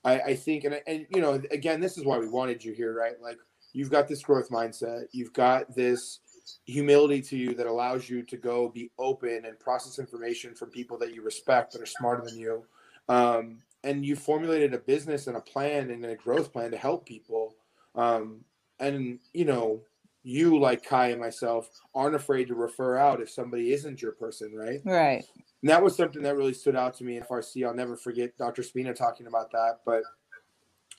[0.02, 2.94] I, I think, and, and you know, again, this is why we wanted you here,
[2.94, 3.20] right?
[3.20, 3.36] Like
[3.74, 6.20] you've got this growth mindset, you've got this
[6.64, 10.96] humility to you that allows you to go be open and process information from people
[10.96, 12.64] that you respect that are smarter than you.
[13.10, 17.04] Um, and you formulated a business and a plan and a growth plan to help
[17.04, 17.56] people.
[17.94, 18.40] Um,
[18.78, 19.82] and you know,
[20.22, 24.52] you like Kai and myself aren't afraid to refer out if somebody isn't your person,
[24.54, 24.80] right?
[24.84, 25.24] right
[25.62, 27.66] And that was something that really stood out to me in FRC.
[27.66, 28.62] I'll never forget Dr.
[28.62, 29.80] Spina talking about that.
[29.84, 30.02] But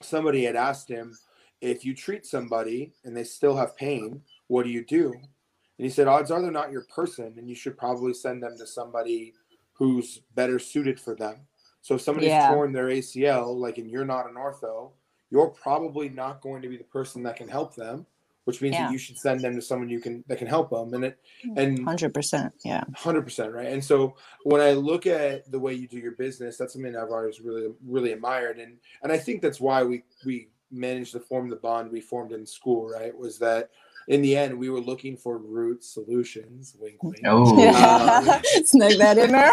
[0.02, 1.18] somebody had asked him,
[1.62, 5.14] if you treat somebody and they still have pain, what do you do?
[5.14, 8.58] And he said, odds are they're not your person, and you should probably send them
[8.58, 9.34] to somebody
[9.74, 11.48] who's better suited for them.
[11.82, 12.50] So if somebody's Yeah.
[12.50, 14.92] torn their ACL, like, and you're not an ortho,
[15.32, 18.06] you're probably not going to be the person that can help them,
[18.46, 18.86] which means Yeah.
[18.88, 20.94] that you should send them to someone you can that can help them.
[20.94, 21.20] And it
[21.56, 23.68] and 100% yeah Hundred percent, right?
[23.68, 27.12] And so when I look at the way you do your business, that's something I've
[27.12, 31.50] always really, really admired, and and I think that's why we we managed to form
[31.50, 33.16] the bond we formed in school, right?
[33.18, 33.70] Was that
[34.08, 36.76] in the end we were looking for root solutions.
[36.80, 37.20] Wink, wink.
[37.26, 39.52] Oh, yeah snag that in there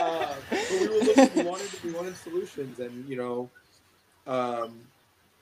[0.00, 3.50] Uh, but we were looking, we wanted we wanted solutions, and you know,
[4.26, 4.80] um,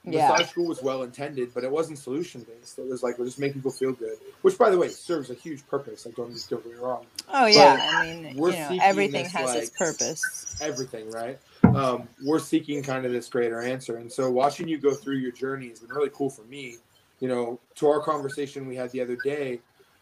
[0.03, 2.79] yeah massage school was well intended, but it wasn't solution based.
[2.79, 5.33] It was like we'll just make people feel good, which by the way serves a
[5.33, 6.05] huge purpose.
[6.05, 7.05] Like don't get me wrong.
[7.31, 11.39] oh yeah i mean we're you know everything this, has its purpose everything, right?
[11.63, 13.97] Um, we're seeking kind of this greater answer.
[13.97, 16.77] And so watching you go through your journey has been really cool for me.
[17.19, 19.59] You know, to our conversation we had the other day,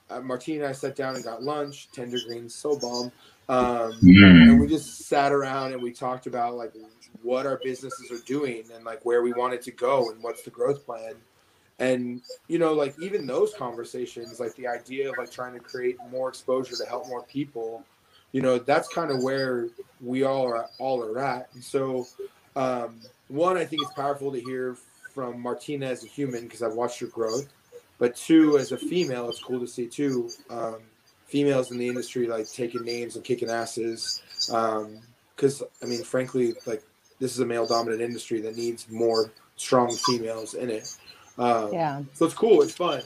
[0.10, 3.12] uh, Martina and I sat down and got lunch, tender greens, so bomb.
[3.49, 4.49] Um, Mm.
[4.49, 6.74] and we just sat around and we talked about like
[7.22, 10.49] what our businesses are doing and like where we wanted to go and what's the
[10.49, 11.16] growth plan.
[11.80, 15.97] And you know, like even those conversations, like the idea of like trying to create
[16.12, 17.86] more exposure to help more people
[18.32, 19.68] you know that's kind of where
[20.01, 21.49] we all are all are at.
[21.53, 22.08] And so,
[22.55, 22.99] um,
[23.30, 24.78] one, I think it's powerful to hear
[25.14, 27.47] from Martina as a human because I've watched her growth,
[27.98, 30.30] but two, as a female, it's cool to see too.
[30.50, 30.78] Um,
[31.28, 34.22] females in the industry like taking names and kicking asses.
[35.36, 36.84] Because I mean, frankly, like
[37.20, 40.95] this is a male dominant industry that needs more strong females in it.
[41.38, 42.02] Um, Yeah.
[42.14, 42.62] so it's cool.
[42.62, 43.02] It's fun.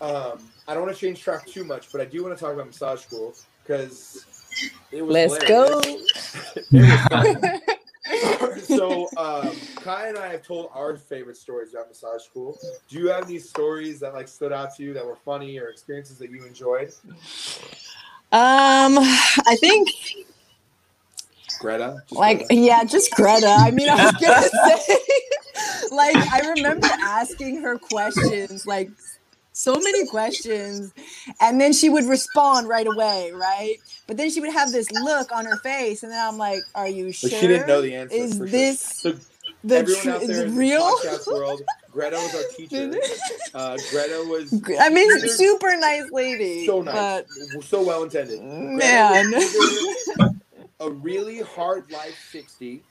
[0.00, 0.38] Um,
[0.68, 2.66] I don't want to change track too much, but I do want to talk about
[2.66, 4.24] massage school because
[4.92, 5.14] it was.
[5.14, 6.54] Let's hilarious.
[6.54, 6.60] go.
[6.72, 7.60] it was fun.
[8.76, 12.58] so um, Kai and I have told our favorite stories about massage school.
[12.88, 15.68] Do you have any stories that like stood out to you that were funny or
[15.68, 16.92] experiences that you enjoyed?
[18.32, 19.88] Um, I think
[21.60, 22.54] Greta, like Greta.
[22.54, 23.48] yeah, just Greta.
[23.48, 24.42] I mean, I was gonna
[24.86, 24.98] say,
[25.90, 28.90] like, I remember asking her questions, like
[29.58, 30.92] so many questions,
[31.40, 33.76] and then she would respond right away, right?
[34.06, 36.86] But then she would have this look on her face, and then I'm like, "Are
[36.88, 37.30] you sure?
[37.30, 38.14] but she didn't know the answer.
[38.14, 38.46] Is for sure.
[38.48, 39.14] this So
[39.64, 40.94] the everyone tru- out there the in the real?"
[41.26, 42.94] world, Greta was our teacher.
[43.54, 46.66] Uh, Greta was I mean, super nice lady.
[46.66, 48.42] so nice, But so well intended.
[48.42, 49.32] man,
[50.80, 52.82] a really hard life 60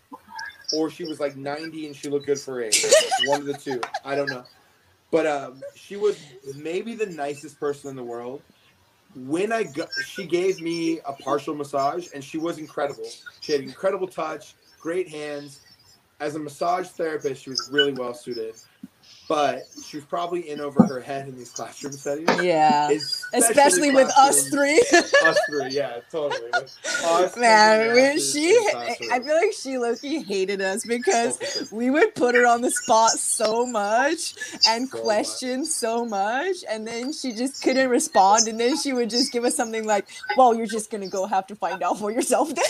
[0.74, 2.84] or she was like 90 and she looked good for her age
[3.28, 4.43] one of the two i don't know
[5.16, 6.20] but um, she was
[6.57, 8.41] maybe the nicest person in the world.
[9.16, 13.07] When i got she gave me a partial massage and she was incredible.
[13.39, 15.61] She had incredible touch great hands.
[16.20, 18.55] As a massage therapist she was really well suited
[19.28, 23.91] but she was probably in over her head in these classroom settings yeah, especially, especially
[23.91, 24.80] with us three.
[25.26, 26.51] us three yeah totally
[27.38, 29.11] Man, she, in the classroom.
[29.11, 33.11] I feel like she Loki hated us because we would put her on the spot
[33.11, 34.36] so much
[34.67, 39.09] and So question so much, and then she just couldn't respond, and then she would
[39.09, 40.07] just give us something like,
[40.38, 42.65] "Well, you're just gonna go have to find out for yourself then."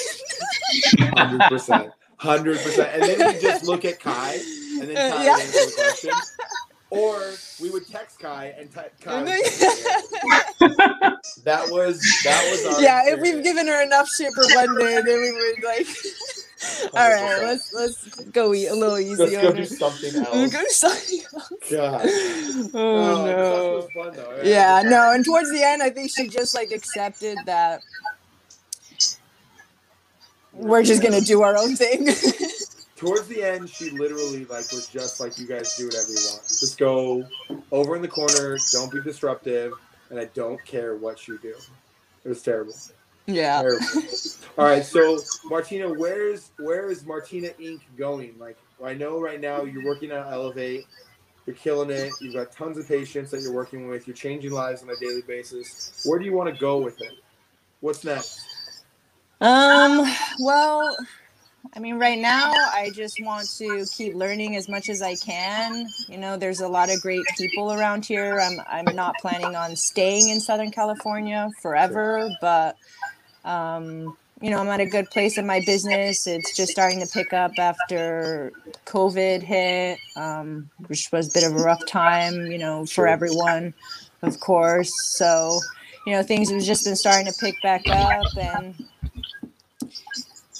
[1.15, 2.89] Hundred percent, hundred percent.
[2.93, 4.39] And then we just look at Kai,
[4.81, 5.33] and then Kai Yeah.
[5.35, 6.11] would answer the question.
[6.91, 9.17] Or we would text Kai, and t- Kai.
[9.23, 9.41] Would then-
[10.61, 12.81] text that was that was our.
[12.81, 15.87] yeah, if we've given her enough shit for one day, then we would like.
[16.93, 19.69] All right, let's let's go eat a little easy Let's go do it.
[19.69, 20.53] something Let's else.
[20.53, 21.51] go do something else.
[21.71, 22.01] God.
[22.73, 23.75] Oh, Oh, no.
[23.75, 24.41] was fun though.
[24.43, 27.81] Yeah, no, and towards the end, I think she just like accepted that
[30.53, 32.07] we're just gonna do our own thing.
[33.05, 36.43] Towards the end, she literally like was just like, "You guys do whatever you want.
[36.43, 37.27] Just go
[37.71, 38.57] over in the corner.
[38.71, 39.73] Don't be disruptive,
[40.09, 41.55] and I don't care what you do."
[42.23, 42.73] It was terrible.
[43.27, 43.61] yeah.
[43.61, 43.85] Terrible.
[44.57, 47.81] All right, so Martina, where's where is Martina Inc.
[47.97, 48.35] going?
[48.39, 50.85] Like, I know right now you're working on Elevate,
[51.45, 52.11] you're killing it.
[52.21, 54.07] You've got tons of patients that you're working with.
[54.07, 56.01] You're changing lives on a daily basis.
[56.05, 57.13] Where do you want to go with it?
[57.81, 58.39] What's next?
[59.41, 60.11] Um.
[60.39, 60.97] Well,
[61.73, 65.87] I mean, right now, I just want to keep learning as much as I can.
[66.07, 68.39] You know, there's a lot of great people around here.
[68.39, 72.77] I'm I'm not planning on staying in Southern California forever, but
[73.43, 76.27] um, you know, I'm at a good place in my business.
[76.27, 78.51] It's just starting to pick up after
[78.85, 83.73] COVID hit, um, which was a bit of a rough time, you know, for everyone,
[84.21, 84.93] of course.
[85.17, 85.59] So,
[86.05, 88.75] you know, things have just been starting to pick back up and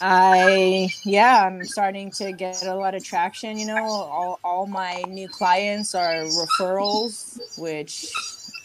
[0.08, 3.58] I yeah, I'm starting to get a lot of traction.
[3.58, 8.16] You know, all, all my new clients are referrals, which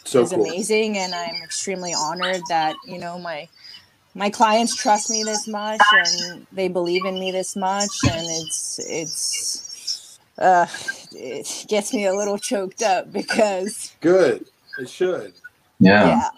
[0.05, 0.33] So is cool.
[0.33, 3.49] amazing, and I'm extremely honored that you know my
[4.15, 8.81] my clients trust me this much and they believe in me this much, and it's
[8.81, 10.67] it's uh
[11.13, 14.47] it gets me a little choked up because Good.
[14.79, 15.35] It should.
[15.81, 16.15] Yeah.
[16.15, 16.31] yeah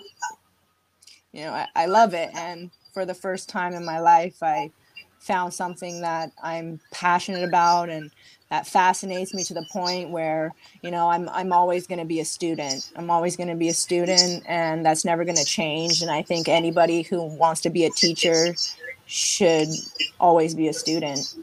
[1.32, 4.72] you know I, I love it and for the first time in my life i
[5.23, 8.11] found something that i'm passionate about and
[8.51, 10.53] that fascinates me to the point where
[10.83, 12.91] you know i'm i'm always going to be a student.
[12.97, 16.23] I'm always going to be a student and that's never going to change and i
[16.23, 18.55] think anybody who wants to be a teacher
[19.07, 19.68] should
[20.20, 21.35] always be a student.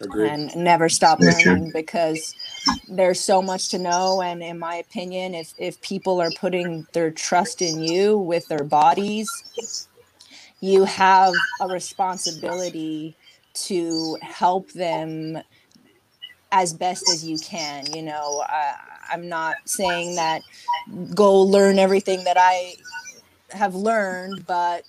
[0.00, 0.28] Agreed.
[0.28, 2.34] and never stop learning because
[2.88, 7.12] there's so much to know and in my opinion if if people are putting their
[7.12, 9.30] trust in you with their bodies
[10.60, 13.16] you have a responsibility
[13.54, 15.38] to help them
[16.52, 18.74] as best as you can you know I,
[19.12, 20.42] i'm not saying that
[21.14, 22.74] go learn everything that i
[23.50, 24.84] have learned but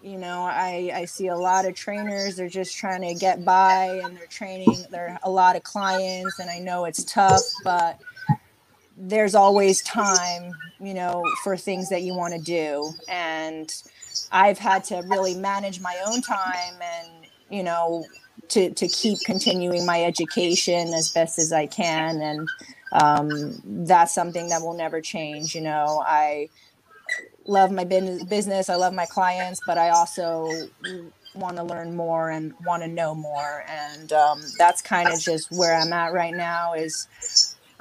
[0.00, 4.00] you know i i see a lot of trainers they're just trying to get by
[4.04, 8.00] and they're training they're a lot of clients and i know it's tough but
[9.00, 12.90] there's always time, you know, for things that you want to do.
[13.08, 13.72] And
[14.32, 17.08] I've had to really manage my own time and,
[17.48, 18.04] you know,
[18.48, 22.20] to, to keep continuing my education as best as I can.
[22.20, 22.48] And
[22.92, 25.54] um, that's something that will never change.
[25.54, 26.48] You know, I
[27.46, 30.50] love my business, I love my clients, but I also
[31.34, 33.64] want to learn more and want to know more.
[33.68, 37.06] And um, that's kind of just where I'm at right now is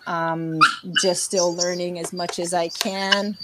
[0.08, 0.60] um,
[1.02, 3.38] just still learning as much as I can.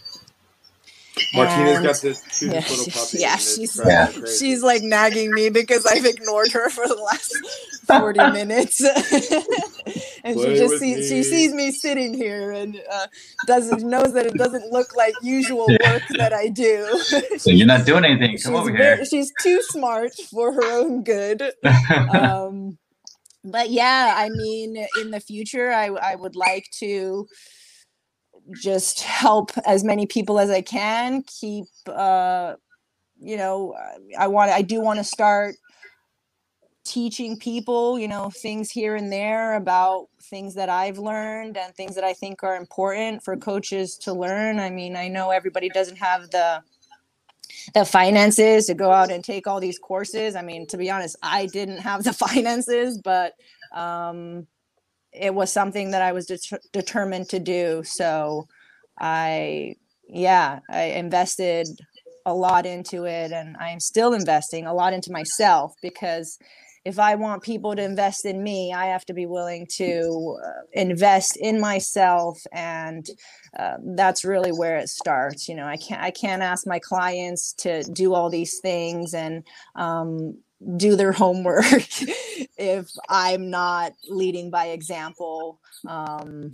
[1.36, 3.18] Martina's and, got this yeah, little puppy.
[3.20, 4.12] Yeah, she's yeah.
[4.40, 7.38] she's like nagging me because I've ignored her for the last
[7.86, 8.82] 40 minutes.
[10.24, 11.08] and Play she just sees me.
[11.08, 13.08] she sees me sitting here and uh,
[13.46, 15.94] doesn't knows that it doesn't look like usual yeah.
[15.94, 17.00] work that I do.
[17.38, 18.32] so you're not doing anything.
[18.32, 19.06] Come she's over very, here.
[19.06, 21.44] She's too smart for her own good.
[22.12, 22.80] Um,
[23.44, 27.28] but yeah, I mean, in the future, I I would like to
[28.62, 31.24] just help as many people as I can.
[31.24, 32.56] Keep, uh,
[33.20, 33.76] you know,
[34.18, 35.56] I want I do want to start
[36.86, 41.96] teaching people, you know, things here and there about things that I've learned and things
[41.96, 44.60] that I think are important for coaches to learn.
[44.60, 46.62] I mean, I know everybody doesn't have the
[47.74, 50.36] the finances to go out and take all these courses.
[50.36, 53.34] I mean, to be honest, I didn't have the finances, but
[53.74, 54.48] um,
[55.12, 57.84] it was something that I was det- determined to do.
[57.86, 58.48] So
[59.00, 59.76] I,
[60.08, 61.68] yeah, I invested
[62.26, 66.38] a lot into it and I'm still investing a lot into myself because
[66.86, 70.50] if I want people to invest in me, I have to be willing to uh,
[70.74, 73.08] invest in myself, and
[73.58, 75.48] uh, that's really where it starts.
[75.48, 79.44] You know, I can't I can't ask my clients to do all these things and
[79.76, 80.38] um,
[80.76, 81.64] do their homework
[82.58, 85.60] if I'm not leading by example.
[85.88, 86.52] Um,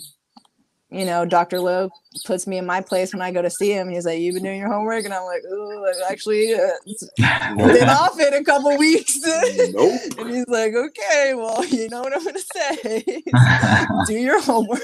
[0.92, 1.60] you know, Dr.
[1.60, 1.92] Lowe
[2.26, 3.90] puts me in my place when I go to see him.
[3.90, 6.70] He's like, "You've been doing your homework," and I'm like, "Oh, I've actually uh,
[7.18, 9.20] been off it a couple weeks."
[9.72, 10.02] Nope.
[10.18, 13.22] and he's like, "Okay, well, you know what I'm gonna say.
[14.08, 14.82] Do your homework."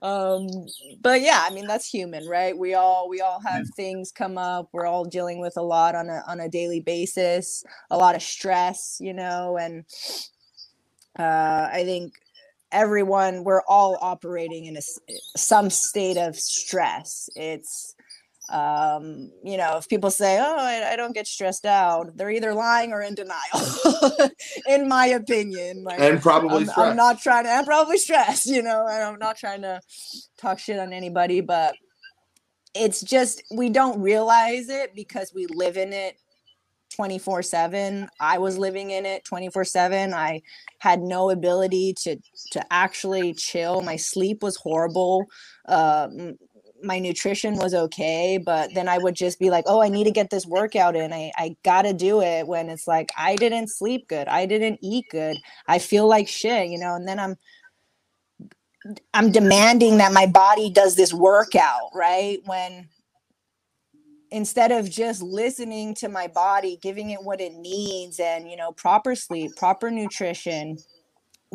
[0.00, 0.48] Um,
[1.00, 2.56] but yeah, I mean that's human, right?
[2.56, 4.68] We all we all have things come up.
[4.72, 8.22] We're all dealing with a lot on a on a daily basis, a lot of
[8.22, 9.84] stress, you know, and
[11.18, 12.14] uh, I think
[12.72, 14.82] everyone we're all operating in a,
[15.36, 17.28] some state of stress.
[17.36, 17.94] It's
[18.50, 22.52] um, you know if people say oh I, I, don't get stressed out they're either
[22.52, 23.40] lying or in denial
[24.68, 28.62] in my opinion like, and probably I'm, I'm, not trying to i'm probably stressed you
[28.62, 29.80] know and i'm not trying to
[30.38, 31.74] talk shit on anybody but
[32.74, 36.16] it's just we don't realize it because we live in it
[36.92, 40.40] 24 7 i was living in it 24 7 i
[40.78, 42.16] had no ability to
[42.50, 43.80] to actually chill.
[43.82, 45.26] My sleep was horrible.
[45.66, 46.08] Uh,
[46.84, 50.10] my nutrition was okay but then i would just be like oh i need to
[50.10, 51.12] get this workout in.
[51.12, 54.26] I, I gotta do it when it's like i didn't sleep good.
[54.26, 55.36] I didn't eat good.
[55.68, 57.36] I feel like shit you know and then i'm
[59.14, 62.38] i'm demanding that my body does this workout right?
[62.46, 62.88] When
[64.32, 68.72] instead of just listening to my body giving it what it needs and you know
[68.72, 70.76] proper sleep proper nutrition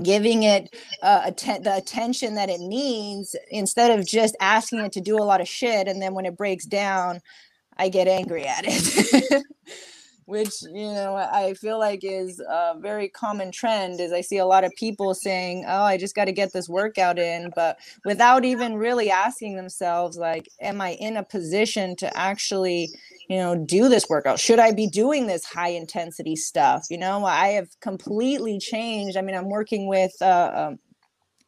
[0.04, 5.02] giving it uh, att- the attention that it needs instead of just asking it to
[5.02, 7.20] do a lot of shit and then when it breaks down
[7.78, 9.44] i get angry at it
[10.28, 14.46] which you know i feel like is a very common trend is i see a
[14.46, 18.46] lot of people saying oh i just got to get this workout in but without
[18.46, 22.90] even really asking themselves like am i in a position to actually
[23.30, 24.40] you know do this workout?
[24.40, 26.86] Should i be doing this high intensity stuff?
[26.90, 29.18] You know i have completely changed.
[29.18, 30.80] I mean i'm working with uh, um,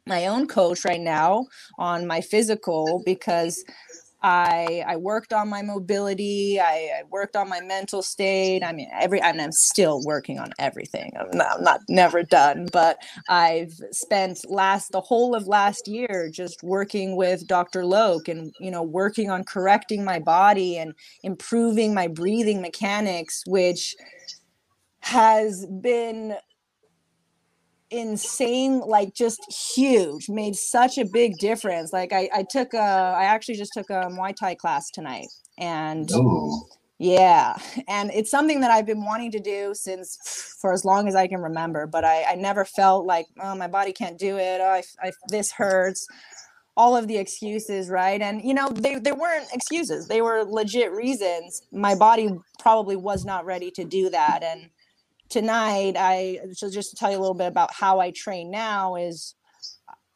[0.05, 1.45] my own coach right now
[1.77, 3.63] on my physical because
[4.22, 6.59] I I worked on my mobility.
[6.59, 8.63] I, I, worked on my mental state.
[8.63, 11.13] I mean, every and I'm still working on everything.
[11.17, 12.97] I'm not, I'm not never done, but
[13.30, 17.86] I've spent last the whole of last year just working with Dr.
[17.86, 20.93] Loke and you know working on correcting my body and
[21.24, 23.95] improving my breathing mechanics, which
[25.01, 26.36] has been
[27.91, 29.39] insane like just
[29.75, 31.91] huge made such a big difference.
[31.93, 35.27] Like i i took a i actually just took a muay thai class tonight
[35.57, 36.65] and Ooh.
[36.97, 41.15] yeah and it's something that i've been wanting to do since for as long as
[41.15, 44.61] i can remember but i i never felt like oh my body can't do it.
[44.61, 46.07] Oh, I, I this hurts.
[46.77, 48.21] All of the excuses right?
[48.21, 50.07] And you know they, they weren't excuses.
[50.07, 51.61] They were legit reasons.
[51.71, 54.69] My body probably was not ready to do that and
[55.30, 58.95] tonight i so just to tell you a little bit about how i train now
[58.95, 59.36] is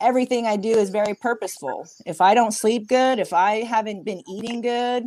[0.02, 1.88] everything I do is very purposeful.
[2.06, 5.06] If I don't sleep good, if I haven't been eating good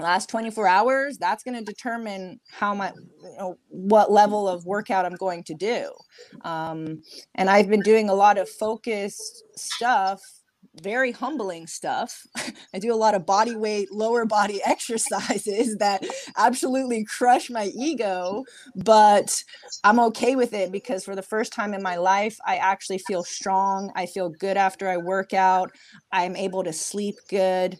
[0.00, 5.04] last 24 hours, that's going to determine how much, you know, what level of workout
[5.04, 5.90] I'm going to do.
[6.42, 7.02] Um,
[7.34, 10.20] and I've been doing a lot of focused stuff
[10.74, 12.26] very humbling stuff.
[12.74, 16.04] I do a lot of body weight, lower body exercises that
[16.36, 18.44] absolutely crush my ego,
[18.76, 19.42] but
[19.84, 23.24] I'm okay with it because for the first time in my life, I actually feel
[23.24, 23.92] strong.
[23.96, 25.72] I feel good after I work out.
[26.12, 27.78] I'm able to sleep good.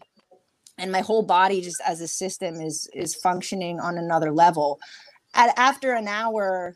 [0.78, 4.80] And my whole body just as a system is is functioning on another level.
[5.34, 6.74] At after an hour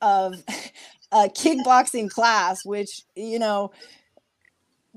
[0.00, 0.34] of
[1.12, 3.72] a kickboxing class, which you know,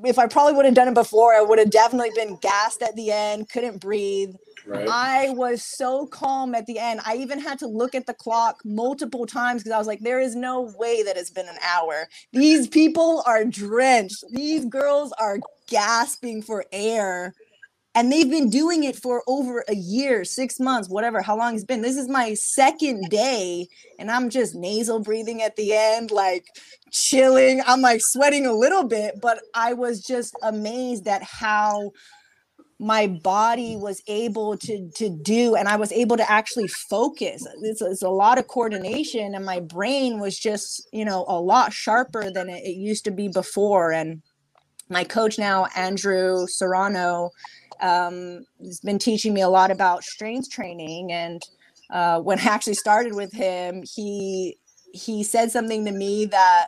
[0.04, 2.96] if I probably would have done it before, I would have definitely been gassed at
[2.96, 4.36] the end, couldn't breathe.
[4.66, 4.88] Right.
[4.88, 7.00] I was so calm at the end.
[7.06, 10.20] I even had to look at the clock multiple times because I was like, there
[10.20, 12.08] is no way that it's been an hour.
[12.34, 14.24] These people are drenched.
[14.32, 17.34] These girls are gasping for air
[17.96, 21.64] and they've been doing it for over a year, six months, whatever, how long it's
[21.64, 21.82] been.
[21.82, 23.68] This is my second day,
[23.98, 26.46] and I'm just nasal breathing at the end, like
[26.92, 27.62] chilling.
[27.66, 31.92] I'm like sweating a little bit, but I was just amazed at how
[32.82, 37.82] my body was able to to do and i was able to actually focus it's,
[37.82, 42.32] it's, a lot of coordination and my brain was just you know a lot sharper
[42.32, 44.22] than it, it used to be before and
[44.88, 47.30] my coach now andrew serrano
[47.82, 51.12] um, has been teaching me a lot about strength training.
[51.12, 51.42] And
[51.90, 54.58] uh, when I actually started with him, he
[54.92, 56.68] he said something to me that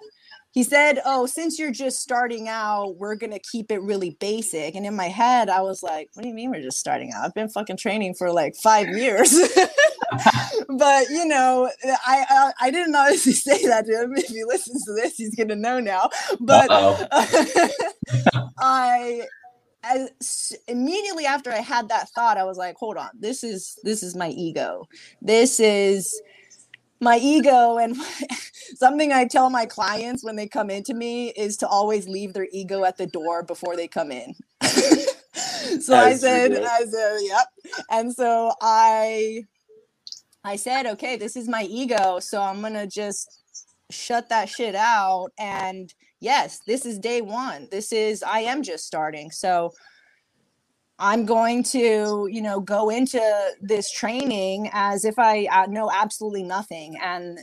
[0.51, 4.86] he said, "Oh, since you're just starting out, we're gonna keep it really basic." And
[4.86, 7.24] in my head, I was like, "What do you mean we're just starting out?
[7.24, 9.32] I've been fucking training for like five years."
[10.68, 11.70] but you know,
[12.05, 14.14] I, I, I didn't honestly say that to him.
[14.16, 16.09] If he listens to this, he's gonna know now.
[16.39, 16.68] But
[18.59, 19.28] I
[19.84, 24.03] as immediately after I had that thought, I was like, hold on, this is this
[24.03, 24.88] is my ego.
[25.21, 26.21] This is
[26.99, 27.97] my ego and
[28.75, 32.47] something I tell my clients when they come into me is to always leave their
[32.51, 34.36] ego at the door before they come in.
[34.61, 34.69] so
[35.71, 37.47] As I said, I said, yep.
[37.89, 39.45] And so I
[40.43, 43.41] I said, okay, this is my ego, so I'm gonna just
[43.89, 47.67] shut that shit out and yes, this is day one.
[47.69, 49.32] This is, I am just starting.
[49.32, 49.74] So
[50.97, 53.19] I'm going to, you know, go into
[53.59, 56.97] this training as if I know absolutely nothing.
[57.01, 57.39] And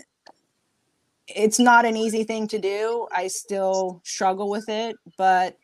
[1.26, 3.06] it's not an easy thing to do.
[3.14, 5.58] I still struggle with it, but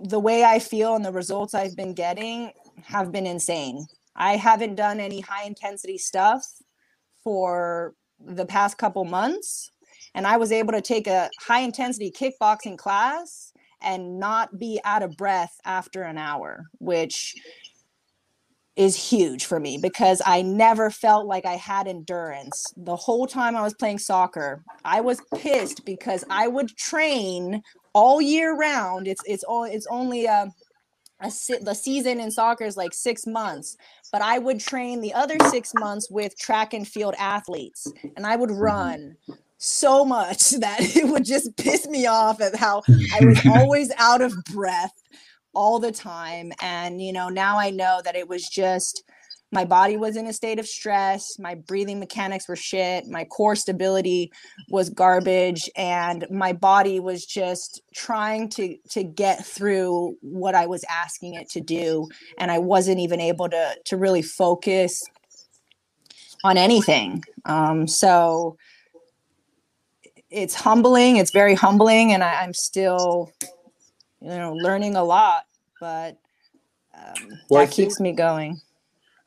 [0.00, 2.52] the way I feel and the results I've been getting
[2.84, 3.86] have been insane.
[4.14, 6.44] I haven't done any high intensity stuff
[7.22, 9.70] for the past couple months
[10.18, 15.04] and I was able to take a high intensity kickboxing class and not be out
[15.04, 17.36] of breath after an hour, which
[18.74, 22.66] is huge for me because I never felt like I had endurance.
[22.76, 27.62] The whole time I was playing soccer, I was pissed because I would train
[27.92, 29.06] all year round.
[29.06, 30.48] It's it's all it's only a,
[31.20, 33.76] a the season in soccer is like 6 months,
[34.10, 38.34] but I would train the other 6 months with track and field athletes and I
[38.34, 38.62] would mm-hmm.
[38.62, 39.16] run
[39.58, 44.22] so much that it would just piss me off at how I was always out
[44.22, 44.92] of breath
[45.54, 46.52] all the time.
[46.62, 49.02] And, you know, now I know that it was just
[49.50, 53.56] my body was in a state of stress, my breathing mechanics were shit, my core
[53.56, 54.30] stability
[54.68, 60.84] was garbage, and my body was just trying to to get through what I was
[60.90, 62.08] asking it to do.
[62.38, 65.02] And I wasn't even able to to really focus
[66.44, 67.24] on anything.
[67.46, 68.58] Um, so
[70.30, 71.16] it's humbling.
[71.16, 73.32] It's very humbling, and I, am still,
[74.20, 75.46] you know, learning a lot.
[75.80, 76.18] But
[76.94, 78.60] um, well, that keeps me going.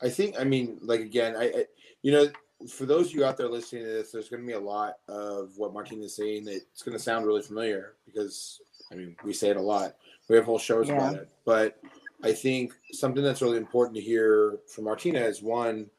[0.00, 0.36] I think.
[0.38, 1.64] I mean, like again, I, I,
[2.02, 2.28] you know,
[2.68, 4.94] for those of you out there listening to this, there's going to be a lot
[5.08, 9.16] of what Martina is saying that it's going to sound really familiar because I mean,
[9.24, 9.94] we say it a lot.
[10.28, 10.94] We have whole shows yeah.
[10.94, 11.78] about it, but
[12.22, 15.90] I think something that's really important to hear from Martina is one,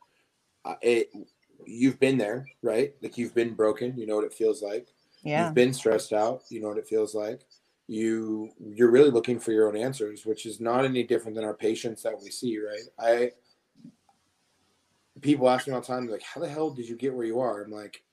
[0.82, 1.10] it
[1.68, 2.94] you've been there, right?
[3.02, 3.98] Like you've been broken.
[3.98, 4.88] You know what it feels like.
[5.24, 5.46] Yeah.
[5.46, 6.44] You've been stressed out.
[6.50, 7.46] You know what it feels like.
[7.88, 11.54] You you're really looking for your own answers, which is not any different than our
[11.54, 12.88] patients that we see, right?
[13.00, 13.32] I
[15.22, 17.40] people ask me all the time, like, how the hell did you get where you
[17.40, 17.62] are?
[17.62, 18.04] I'm like,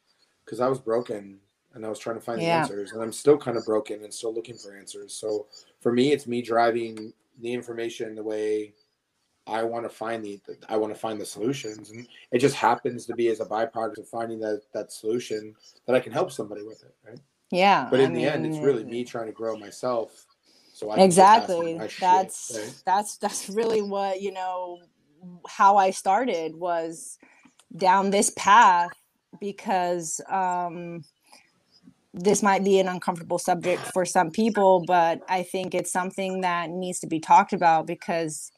[0.45, 1.39] because I was broken
[1.75, 2.57] and I was trying to find yeah.
[2.57, 5.15] the answers, and I'm still kind of broken and still looking for answers.
[5.15, 5.47] So
[5.81, 8.75] for me, it's me driving the information the way
[9.51, 13.07] I want to find the I want to find the solutions, and it just happens
[13.07, 15.55] to be as a byproduct of finding that that solution
[15.87, 17.19] that I can help somebody with it, right?
[17.51, 20.27] yeah But I in the end, it's really me trying to grow myself.
[20.73, 22.75] So I can get past exactly my shit, that's right?
[22.87, 24.79] that's that's really what you know
[25.49, 27.19] how i started was
[27.77, 28.91] down this path
[29.41, 31.05] because um
[32.15, 36.71] this might be an uncomfortable subject for some people but i think it's something that
[36.71, 38.51] needs to be talked about because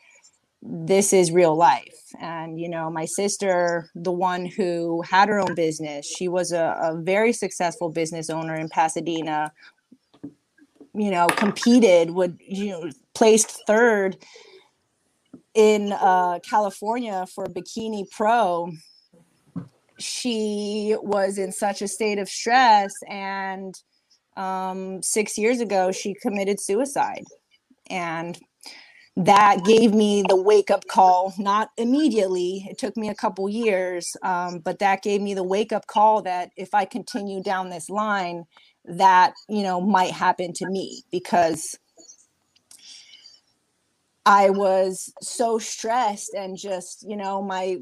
[0.63, 1.99] this is real life.
[2.21, 6.79] And you know my sister the one who had her own business she was a,
[6.83, 9.51] a very successful business owner in pasadena
[10.95, 14.19] you know competed would you know placed third
[15.55, 18.71] in uh, california for bikini pro.
[19.99, 23.75] She was in such a state of stress and
[24.37, 27.25] um, six years ago she committed suicide.
[27.91, 28.39] And
[29.17, 34.17] that gave me the wake up call not immediately it took me a couple years
[34.25, 37.91] um, but that gave me the wake up call that if i continue down this
[37.91, 38.45] line
[38.87, 41.79] that you know might happen to me because
[44.27, 47.79] i was so stressed and just you know my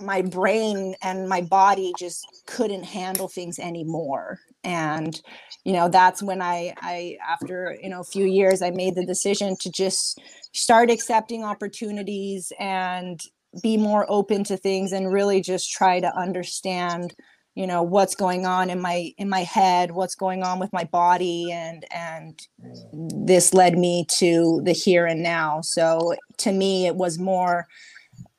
[0.00, 4.40] my brain and my body just couldn't handle things anymore.
[4.64, 5.20] And
[5.64, 9.04] you know that's when i i after you know a few years i made the
[9.04, 10.18] decision to just
[10.52, 13.20] start accepting opportunities and
[13.62, 17.14] be more open to things and really just try to understand
[17.54, 20.84] you know what's going on in my in my head what's going on with my
[20.84, 22.46] body and and
[22.92, 25.60] this led me to the here and now.
[25.60, 27.66] So to me it was more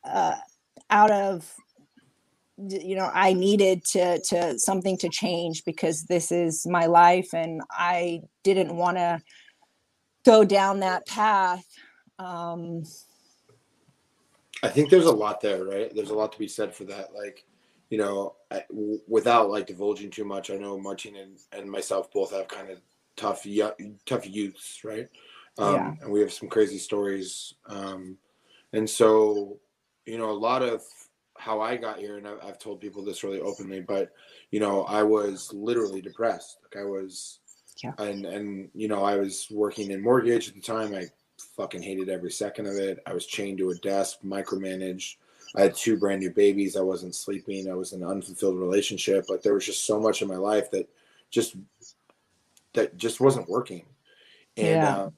[0.04, 0.36] uh,
[0.90, 1.54] out of
[2.58, 7.62] you know i needed to to something to change because this is my life and
[7.72, 9.22] i didn't want to
[10.26, 11.66] go down that path
[12.20, 12.84] um
[14.64, 15.94] I think there's a lot there, right?
[15.94, 17.14] There's a lot to be said for that.
[17.14, 17.46] Like,
[17.90, 22.12] you know, I, w- without like divulging too much, I know Martina and, and myself
[22.12, 22.82] both have kind of
[23.16, 23.76] tough, yo-
[24.06, 25.08] tough youths, right?
[25.58, 25.94] Um, Yeah.
[26.02, 27.54] And we have some crazy stories.
[27.68, 28.18] Um,
[28.74, 29.60] and so,
[30.10, 30.84] you know, a lot of
[31.38, 34.12] how I got here, and I've, told people this really openly, but
[34.52, 36.58] you know, I was literally depressed.
[36.64, 37.40] Like I was,
[37.84, 37.94] Yeah.
[38.00, 40.94] and and you know, I was working in mortgage at the time.
[40.94, 41.06] I
[41.56, 43.02] fucking hated every second of it.
[43.06, 45.16] I was chained to a desk, micromanaged.
[45.56, 46.76] I had two brand new babies.
[46.76, 47.70] I wasn't sleeping.
[47.70, 49.30] I was in an unfulfilled relationship.
[49.30, 50.90] Like there was just so much in my life that
[51.30, 51.56] just
[52.74, 53.86] that just wasn't working.
[54.58, 54.98] And Yeah.
[54.98, 55.10] uh,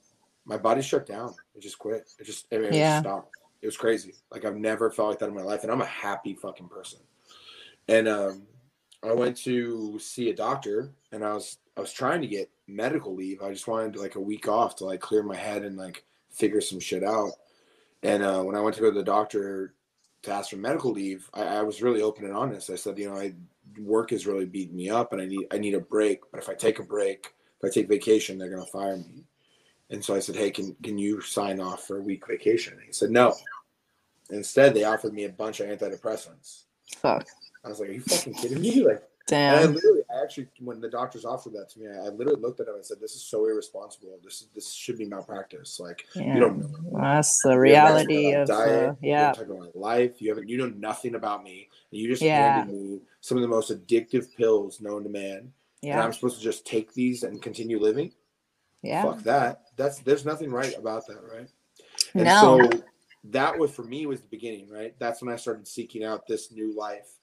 [0.45, 1.33] my body shut down.
[1.55, 2.07] It just quit.
[2.19, 2.91] It just it, it Yeah.
[2.91, 3.35] just stopped.
[3.61, 4.15] It was crazy.
[4.31, 5.63] Like I've never felt like that in my life.
[5.63, 6.99] And I'm a happy fucking person.
[7.87, 8.43] And um
[9.03, 13.15] I went to see a doctor and I was I was trying to get medical
[13.15, 13.41] leave.
[13.41, 16.61] I just wanted like a week off to like clear my head and like figure
[16.61, 17.31] some shit out.
[18.03, 19.73] And uh, when I went to go to the doctor
[20.23, 22.69] to ask for medical leave, I, I was really open and honest.
[22.69, 23.33] I said, you know, I
[23.79, 26.19] work is really beating me up, and I need I need a break.
[26.31, 29.25] But if I take a break, if I take vacation, they're gonna fire me.
[29.91, 32.73] And so I said, hey, can can you sign off for a week vacation?
[32.73, 33.35] And he said no.
[34.29, 36.63] Instead, they offered me a bunch of antidepressants.
[36.95, 37.27] fuck
[37.63, 38.83] I was like, are you fucking kidding me?
[38.85, 42.07] Like, and I damn literally, I actually, when the doctors offered that to me, I,
[42.07, 44.17] I literally looked at them and said, "This is so irresponsible.
[44.23, 45.79] This is this should be malpractice.
[45.79, 50.21] Like, yeah you don't know Well, that's the reality of uh, diet, yeah about life.
[50.21, 51.69] You haven't, you know nothing about me.
[51.91, 52.51] And you just Yeah.
[52.51, 56.43] handed me some of the most addictive pills known to man, and I'm supposed to
[56.43, 58.11] just take these and continue living.
[58.81, 59.63] Yeah Fuck that.
[59.77, 61.47] That's there's nothing right about that, right?
[62.13, 62.81] And no so
[63.25, 64.95] that was for me was the beginning, right?
[64.99, 67.17] That's when I started seeking out this new life.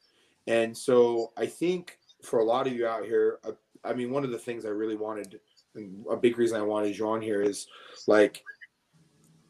[0.46, 3.52] And so I think for a lot of you out here, uh,
[3.84, 5.40] I mean, one of the things I really wanted,
[5.74, 7.66] and a big reason I wanted you on here is
[8.06, 8.42] like,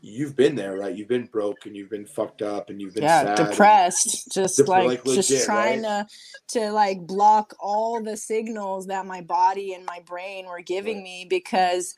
[0.01, 0.95] you've been there, right?
[0.95, 4.59] You've been broke and you've been fucked up and you've been yeah sad depressed just
[4.59, 6.07] Dep- like, like, just legit, trying to
[6.49, 11.05] to like block all the signals that my body and my brain were giving Right.
[11.05, 11.95] me because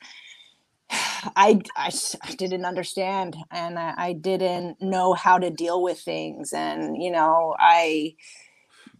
[0.89, 1.91] I I
[2.37, 7.55] didn't understand and I, I didn't know how to deal with things and you know
[7.59, 8.15] I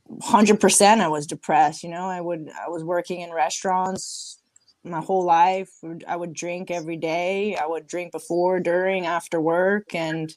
[0.10, 4.41] 100% I was depressed you know I would I was working in restaurants
[4.84, 5.72] my whole life
[6.08, 10.34] I would drink every day I would drink before during after work and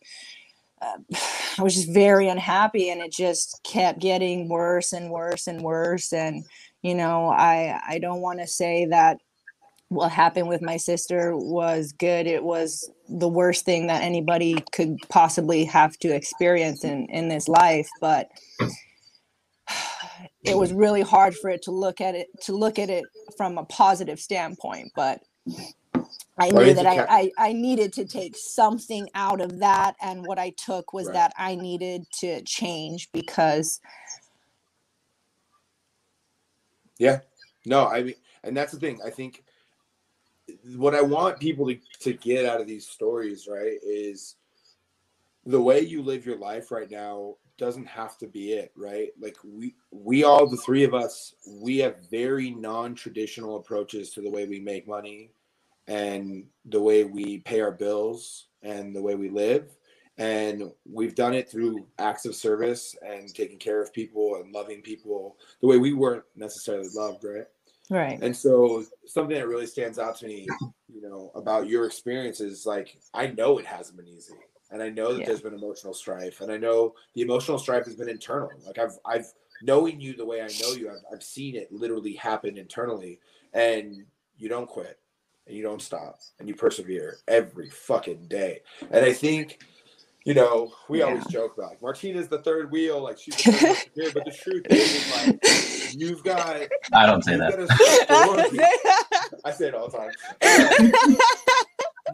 [0.82, 0.98] uh,
[1.58, 6.12] I was just very unhappy and it just kept getting worse and worse and worse
[6.12, 6.44] and
[6.82, 9.18] you know I I don't want to say that
[9.88, 14.96] what happened with my sister was good it was the worst thing that anybody could
[15.08, 18.28] possibly have to experience in in this life but
[20.44, 23.58] it was really hard for it to look at it to look at it from
[23.58, 25.20] a positive standpoint but
[26.38, 29.94] I knew that I, I, I needed to take something out of that.
[30.02, 31.12] And what I took was Right.
[31.12, 33.80] that I needed to change because
[36.98, 37.20] Yeah.
[37.66, 38.14] No, I mean,
[38.44, 39.00] and that's the thing.
[39.04, 39.44] I think
[40.76, 44.36] what I want people to, to get out of these stories, right, is
[45.46, 49.10] the way you live your life right now doesn't have to be it, right?
[49.20, 54.30] Like we we all the three of us, we have very non-traditional approaches to the
[54.30, 55.30] way we make money
[55.86, 59.76] and the way we pay our bills and the way we live.
[60.16, 64.80] And we've done it through acts of service and taking care of people and loving
[64.80, 67.46] people the way we weren't necessarily loved, right?
[67.90, 68.18] Right.
[68.22, 70.46] And so something that really stands out to me,
[70.88, 74.34] you know, about your experience is like I know it hasn't been easy.
[74.70, 75.26] And I know that Yeah.
[75.26, 76.40] there's been emotional strife.
[76.40, 78.52] And I know the emotional strife has been internal.
[78.66, 79.26] Like I've I've
[79.62, 83.20] knowing you the way I know you, I've, I've seen it literally happen internally.
[83.52, 84.04] And
[84.36, 84.98] you don't quit
[85.46, 88.62] and you don't stop and you persevere every fucking day.
[88.90, 89.60] And I think,
[90.24, 91.04] you know, we Yeah.
[91.06, 94.32] always joke about like Martina's the third wheel, like she's the third wheel, but the
[94.32, 95.40] truth is, is like
[95.96, 96.62] you've got
[96.92, 97.50] I don't say that.
[97.50, 98.60] got a story.
[99.44, 100.12] I say it all the time.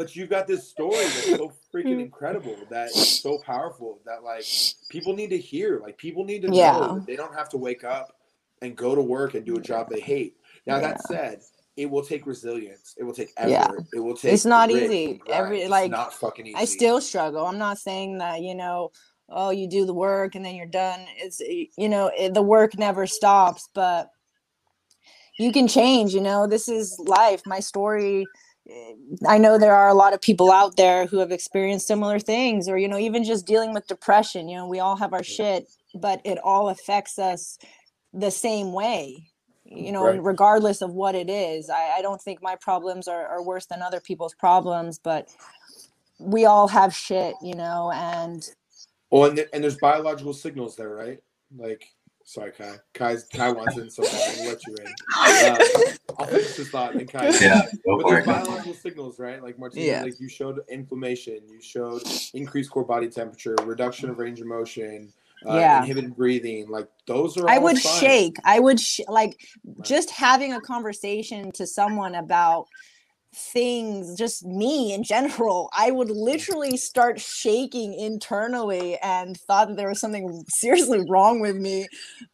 [0.00, 4.46] but you've got this story that's so freaking incredible, that is so powerful, that like
[4.88, 5.78] people need to hear.
[5.78, 6.72] Like people need to Yeah.
[6.72, 8.16] know that they don't have to wake up
[8.62, 10.38] and go to work and do a job they hate.
[10.66, 11.42] Now that said,
[11.76, 12.94] it will take resilience.
[12.96, 13.50] It will take effort.
[13.50, 13.70] Yeah.
[13.92, 14.32] It will take.
[14.32, 15.20] It's not easy.
[15.28, 16.56] Every- It's like, not fucking easy.
[16.56, 17.44] I still struggle.
[17.44, 18.92] I'm not saying that, you know,
[19.28, 21.00] oh, you do the work and then you're done.
[21.18, 24.08] It's, you know, it, the work never stops, but
[25.38, 27.42] you can change, you know, this is life.
[27.46, 28.24] My story, eh,
[29.28, 32.68] I know there are a lot of people out there who have experienced similar things
[32.68, 34.48] or, you know, even just dealing with depression.
[34.48, 37.58] You know, we all have our shit, but it all affects us
[38.14, 39.30] the same way.
[39.64, 40.20] You know, Right.
[40.20, 43.82] regardless of what it is, I, I don't think my problems are, are worse than
[43.82, 45.28] other people's problems, but
[46.18, 48.46] we all have shit, you know, and
[49.10, 51.20] Well, and, th- and there's biological signals there, right?
[51.56, 51.86] Like,
[52.30, 52.76] sorry, Kai.
[52.94, 54.86] Kai's, Kai wants in, so I'll let you in.
[55.42, 55.58] Uh,
[56.18, 57.30] I'll finish this thought, and Kai.
[57.40, 59.42] Yeah, go But there's biological signals, right?
[59.42, 60.02] Like Martina, Yeah.
[60.02, 62.02] like you showed inflammation, you showed
[62.34, 65.12] increased core body temperature, reduction of range of motion,
[65.46, 65.78] uh, Yeah.
[65.80, 66.68] inhibited breathing.
[66.68, 67.48] Like those are.
[67.48, 67.98] I would signs.
[68.00, 68.36] shake.
[68.44, 69.84] I would sh- like Right.
[69.86, 72.66] just having a conversation to someone about
[73.34, 75.70] things, just me in general.
[75.76, 81.56] I would literally start shaking internally and thought that there was something seriously wrong with
[81.56, 81.86] me.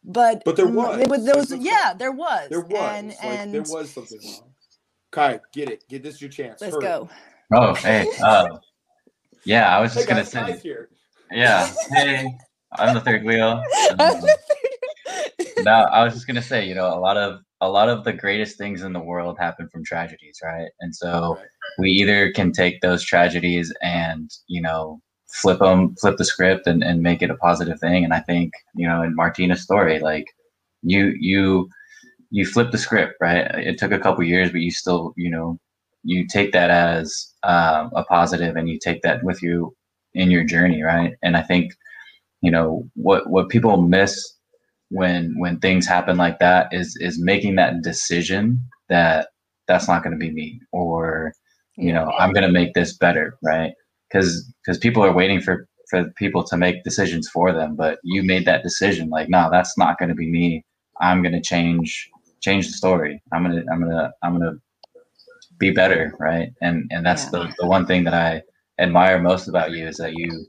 [0.03, 0.99] But But there was.
[0.99, 2.49] It there was yeah, there was.
[2.49, 2.71] There was.
[2.73, 4.53] and like, and there was something wrong.
[5.11, 5.83] Kai, get it.
[5.89, 6.61] Get this your chance.
[6.61, 6.83] let's Hurry.
[6.83, 7.09] go.
[7.53, 8.07] Oh, hey.
[8.21, 8.57] Uh,
[9.45, 10.59] yeah, I was Hey just gonna guys, say.
[10.61, 10.89] Here.
[11.31, 11.71] Yeah.
[11.91, 12.27] Hey,
[12.73, 13.63] I'm the third wheel.
[15.57, 18.13] No, I was just gonna say, you know, a lot of a lot of the
[18.13, 20.69] greatest things in the world happen from tragedies, right?
[20.81, 21.47] And so Right.
[21.79, 26.83] we either can take those tragedies and you know flip them, flip the script, and,
[26.83, 28.03] and make it a positive thing.
[28.03, 30.25] And I think you know, in Martina's story, like
[30.83, 31.69] you you
[32.31, 33.45] you flip the script, right?
[33.55, 35.59] It took a couple years, but you still you know
[36.03, 39.75] you take that as um, a positive, and you take that with you
[40.13, 41.15] in your journey, right?
[41.23, 41.73] And I think
[42.41, 44.33] you know what what people miss
[44.89, 48.59] when when things happen like that is is making that decision
[48.89, 49.29] that
[49.67, 51.33] that's not going to be me or
[51.77, 53.73] you know i'm going to make this better right?
[54.09, 58.23] Because because people are waiting for for people to make decisions for them but you
[58.23, 60.63] made that decision like no that's not going to be me.
[61.01, 62.09] I'm going to change
[62.41, 63.21] change the story.
[63.33, 64.59] I'm going to i'm going to i'm going to
[65.59, 66.49] be better right?
[66.61, 67.31] And and that's Yeah.
[67.31, 68.41] the, the one thing that i
[68.79, 70.45] admire most about you is that you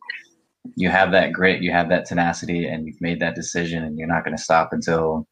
[0.76, 4.08] you have that grit you have that tenacity and you've made that decision and you're
[4.08, 5.26] not going to stop until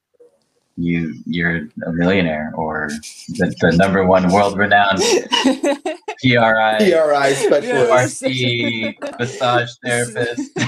[0.76, 2.90] you you're a millionaire or
[3.28, 4.98] the, the number one world renowned
[6.22, 8.22] PRI PRI specialist.
[8.22, 10.50] RC massage therapist.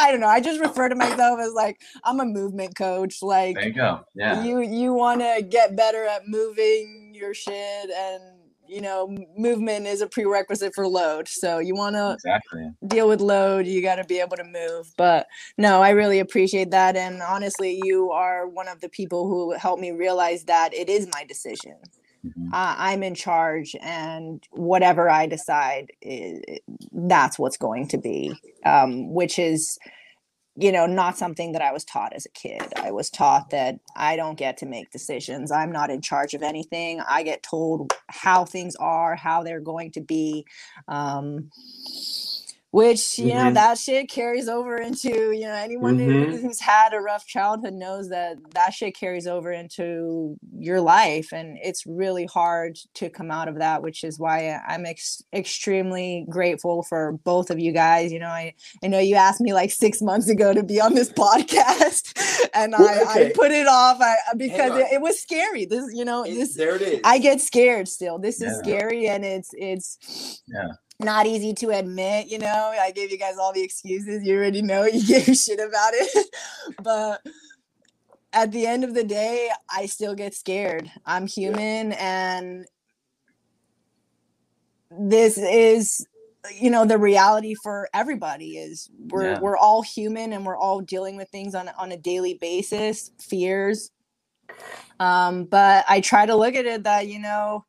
[0.00, 0.28] I don't know.
[0.28, 3.22] I just refer to myself as like I'm a movement coach.
[3.22, 4.00] Like There you go.
[4.14, 4.44] Yeah.
[4.44, 8.22] you you want to get better at moving your shit and
[8.68, 12.70] you know movement is a prerequisite for load so you want to Exactly.
[12.86, 16.70] deal with load you got to be able to move but no i really appreciate
[16.70, 20.88] that and honestly you are one of the people who helped me realize that it
[20.88, 21.76] is my decision
[22.26, 22.48] Mhm.
[22.52, 25.92] I i'm in charge and whatever i decide
[26.92, 29.78] that's what's going to be um, which is
[30.58, 32.62] you know not something that i was taught as a kid.
[32.76, 35.52] I was taught that i don't get to make decisions.
[35.52, 37.00] I'm not in charge of anything.
[37.08, 40.46] I get told how things are how they're going to be.
[40.88, 41.50] Um,
[42.70, 43.54] which you know Mhm.
[43.54, 46.40] that shit carries over into you know anyone who- Mhm.
[46.42, 51.56] who's had a rough childhood knows that that shit carries over into your life and
[51.62, 56.82] it's really hard to come out of that which is why i'm ex- extremely grateful
[56.82, 58.52] for both of you guys you know i
[58.84, 62.12] i know you asked me like six months ago to be on this podcast
[62.54, 63.26] and I, okay.
[63.28, 66.54] I put it off I, because it, it was scary this you know It- this
[66.54, 67.00] there it is.
[67.04, 68.18] I get scared still.
[68.18, 68.58] This is Yeah.
[68.62, 70.68] scary and it's it's Yeah.
[71.00, 72.74] Not easy to admit, you know.
[72.78, 74.24] I gave you guys all the excuses.
[74.24, 76.26] You already know you gave shit about it.
[76.82, 77.20] but
[78.32, 80.90] at the end of the day, I still get scared.
[81.06, 82.66] I'm human and
[84.90, 86.06] this is
[86.58, 89.40] you know the reality for everybody is we're Yeah.
[89.40, 93.90] we're all human and we're all dealing with things on on a daily basis fears
[94.98, 97.66] um but i try to look at it that you know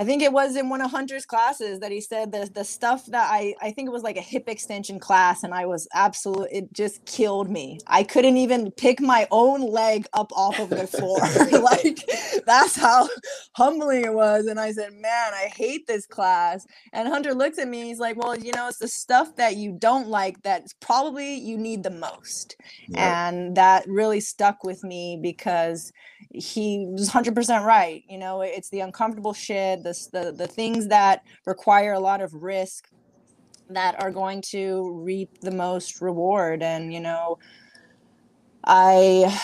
[0.00, 3.06] i think it was in one of hunter's classes that he said the the stuff
[3.06, 6.48] that i i think it was like a hip extension class and i was absolute
[6.50, 7.78] it just killed me.
[7.86, 11.20] I couldn't even pick my own leg up off of the floor.
[11.60, 11.98] Like
[12.46, 13.08] that's how
[13.52, 16.66] humbling it was and i said man i hate this class.
[16.92, 19.72] And hunter looks at me he's like well you know it's the stuff that you
[19.72, 22.56] don't like that's probably you need the most.
[22.88, 23.28] Yeah.
[23.28, 25.92] and that really stuck with me because
[26.32, 30.88] he was 100% right you know it's the uncomfortable shit the, s- the the things
[30.88, 32.88] that require a lot of risk
[33.70, 36.62] that are going to reap the most reward.
[36.62, 37.38] And you know
[38.64, 39.40] i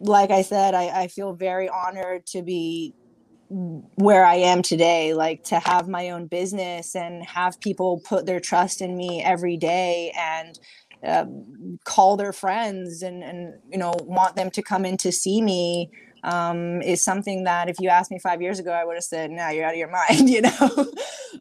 [0.00, 2.94] like i said i, I feel very honored to be
[3.96, 8.40] where I am today, like to have my own business and have people put their
[8.40, 10.58] trust in me every day and
[11.06, 11.26] uh,
[11.84, 15.90] call their friends and, and, you know, want them to come in to see me
[16.22, 19.30] um, is something that if you asked me five years ago, I would have said,
[19.30, 20.92] no, you're out of your mind, you know?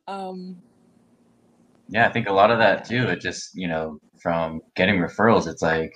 [0.08, 0.58] um,
[1.90, 3.08] Yeah, I think a lot of that too.
[3.08, 5.94] It just, you know, from getting referrals, it's like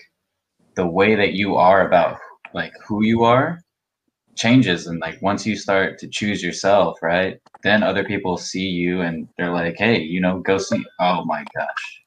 [0.76, 2.18] the way that you are about
[2.54, 3.60] like who you are
[4.36, 4.88] changes.
[4.88, 7.38] And like once you start to choose yourself, right?
[7.64, 10.84] Then other people see you and they're like, hey, you know, go see.
[11.00, 12.02] Oh my gosh.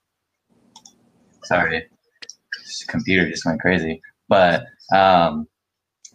[1.44, 1.86] Sorry.
[2.88, 4.00] Computer just went crazy.
[4.28, 4.64] But,
[4.94, 5.46] um,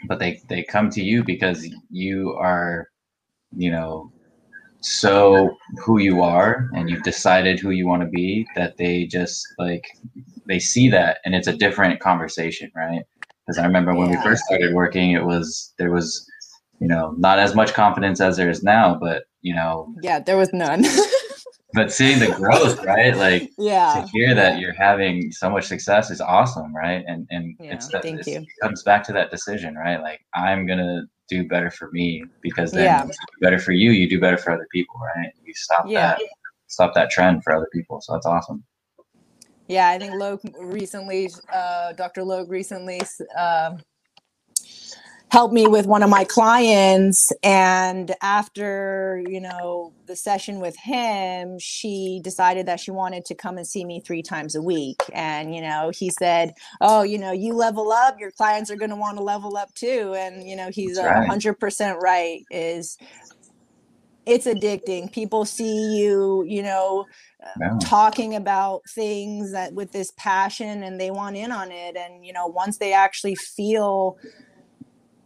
[0.08, 2.90] but they, they come to you because you are,
[3.56, 4.12] you know,
[4.82, 9.46] so who you are and you've decided who you want to be that they just
[9.58, 9.86] like
[10.46, 13.04] they see that and it's a different conversation right
[13.46, 16.30] because i remember when we first started working it was there was
[16.82, 20.38] you know not as much confidence as there is now but you know yeah, there
[20.38, 20.84] was none.
[21.74, 24.02] but seeing the growth right like yeah.
[24.06, 27.90] to hear that you're having so much success is awesome right and and it's Yeah,
[27.94, 31.72] that thank it's- it comes back to that decision right like i'm gonna do better
[31.72, 33.08] for me because then Yeah.
[33.42, 36.16] better for you you do better for other people right you stop Yeah.
[36.16, 36.20] that
[36.68, 38.64] stop that trend for other people so that's awesome
[39.68, 42.24] Yeah, I think Logue recently, uh, Dr.
[42.24, 43.00] Logue recently
[43.38, 43.80] um
[45.34, 47.34] helped me with one of my clients.
[47.44, 53.58] And after, you know, the session with him, she decided that she wanted to come
[53.58, 55.00] and see me three times a week.
[55.14, 58.92] And, you know, he said, Oh, you know, you level up, your clients are going
[58.92, 60.16] to want to level up too.
[60.18, 61.30] And, you know, he's a right.
[61.30, 63.00] 100% right is
[64.26, 65.12] it's addicting.
[65.12, 67.08] People see you, you know,
[67.44, 67.80] uh, Yeah.
[67.82, 72.34] talking about things that with this passion and they want in on it and you
[72.34, 74.18] know once they actually feel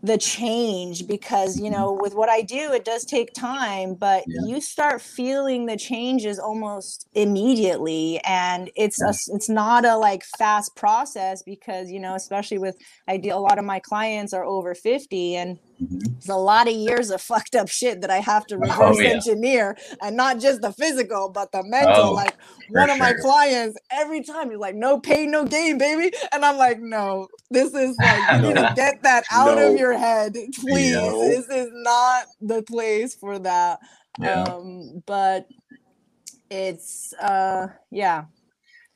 [0.03, 4.41] the change because you know with what I do it does take time but Yeah.
[4.45, 10.23] you start feeling the changes almost immediately and it's a s- it's not a like
[10.23, 12.77] fast process because you know especially with
[13.07, 15.99] I deal a lot of my clients are over 50 and Mhm.
[16.19, 18.99] there's a lot of years of fucked up shit that I have to Oh, reverse
[18.99, 19.09] yeah.
[19.11, 22.35] engineer and not just the physical but the mental Oh, like
[22.69, 26.57] one of my clients every time he's like no pain no gain baby and i'm
[26.57, 29.73] like no this is like you need to get that out No.
[29.73, 31.19] of your head please No.
[31.29, 33.79] this is not the place for that
[34.19, 34.43] Yeah.
[34.43, 35.47] um but
[36.49, 38.25] it's uh yeah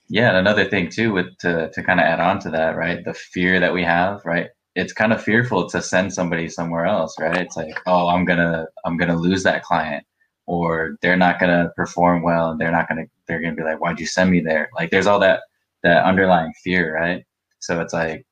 [0.10, 3.04] Yeah, and another thing too, with to to kind of add on to that, right?
[3.06, 4.50] The fear that we have, right?
[4.76, 7.38] It's kind of fearful to send somebody somewhere else, right?
[7.38, 10.06] It's like, oh, I'm gonna I'm gonna lose that client,
[10.46, 14.00] or they're not gonna perform well, and they're not gonna they're gonna be like, why'd
[14.00, 14.70] you send me there?
[14.74, 15.42] Like, there's all that
[15.84, 17.26] that underlying fear, right?
[17.60, 18.26] So it's like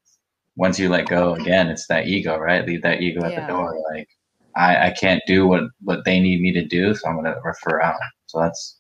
[0.56, 2.66] once you let go, again, it's that ego, right?
[2.66, 3.42] Leave that ego at Yeah.
[3.42, 3.78] the door.
[3.92, 4.08] Like,
[4.56, 7.82] I I can't do what what they need me to do, so I'm gonna refer
[7.82, 8.00] out.
[8.28, 8.80] So that's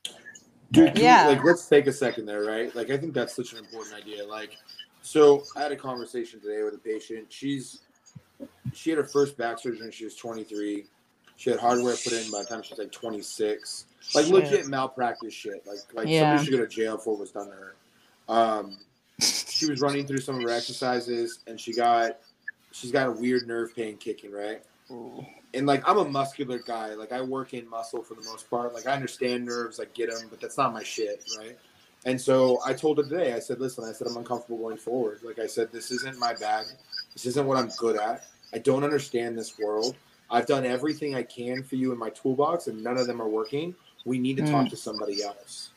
[0.72, 1.28] Dude, can we- Yeah.
[1.28, 2.74] like let's take a second there, right?
[2.76, 4.26] Like I think that's such an important idea.
[4.26, 4.56] Like,
[5.10, 7.34] so I had a conversation today with a patient.
[7.34, 7.80] She's
[8.74, 10.86] she had her first back surgery when she was 23.
[11.36, 13.86] She had hardware put in by the time she was like 26.
[14.14, 14.34] Like Shit.
[14.34, 15.66] legit malpractice shit.
[15.66, 16.22] Like like Yeah.
[16.38, 17.76] somebody should go to jail for what was done to her.
[18.28, 18.78] Um,
[19.20, 22.20] she was running through some of her exercises and she got
[22.72, 24.62] she's got a weird nerve pain kicking right.
[25.56, 26.94] And like I'm a muscular guy.
[26.94, 28.76] Like I work in muscle for the most part.
[28.76, 31.58] Like I understand nerves, I get them, but that's not my shit, right?
[32.06, 33.34] And so I told her today.
[33.34, 35.20] I said, "Listen, I said I'm uncomfortable going forward.
[35.24, 36.66] Like I said, this isn't my bag.
[37.14, 38.26] This isn't what I'm good at.
[38.54, 39.96] I don't understand this world.
[40.32, 43.28] I've done everything I can for you in my toolbox, and none of them are
[43.28, 43.76] working.
[44.06, 44.70] We need to talk hmm.
[44.70, 45.72] to somebody else."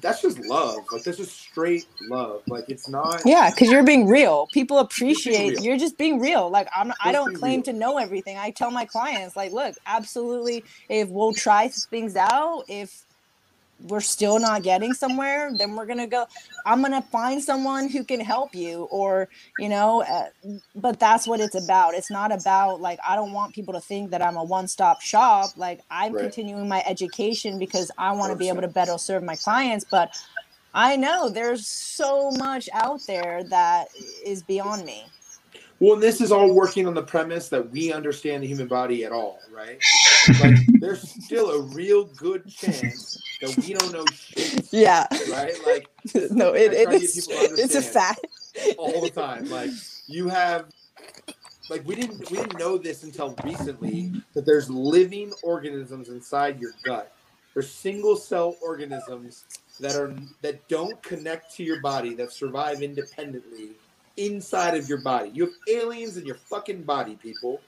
[0.00, 0.78] That's just love.
[0.92, 2.42] Like that's just straight love.
[2.46, 3.22] Like it's not.
[3.24, 4.46] Yeah, because you're being real.
[4.52, 5.62] People appreciate real.
[5.62, 6.48] you're just being real.
[6.48, 7.64] Like I'm, I don't claim real.
[7.64, 8.38] to know everything.
[8.38, 13.04] I tell my clients, like, look, absolutely, if we'll try things out, if
[13.82, 16.26] we're still not getting somewhere, then we're gonna go.
[16.66, 20.02] I'm gonna find someone who can help you, or you know.
[20.02, 20.28] Uh,
[20.74, 21.94] but that's what it's about.
[21.94, 25.52] It's not about like I don't want people to think that I'm a one-stop shop.
[25.56, 26.22] Like I'm Right.
[26.24, 30.14] continuing my education because I want to be able to better serve my clients, but.
[30.72, 33.88] I know there's so much out there that
[34.24, 35.04] is beyond me.
[35.80, 39.04] Well, and this is all working on the premise that we understand the human body
[39.04, 39.80] at all, right?
[40.38, 45.06] Like, there's still a real good chance that we don't know shit, Yeah.
[45.32, 45.54] right?
[45.66, 45.88] Like,
[46.30, 48.26] no, it, I it try to get is people to it's a fact.
[48.78, 49.48] all the time.
[49.48, 49.70] Like,
[50.06, 50.66] you have,
[51.68, 56.72] like, we didn't we didn't know this until recently that there's living organisms inside your
[56.84, 57.12] gut.
[57.54, 59.44] There's single cell organisms
[59.80, 63.70] that are that don't connect to your body that survive independently
[64.16, 65.30] inside of your body.
[65.32, 67.60] You have aliens in your fucking body, people.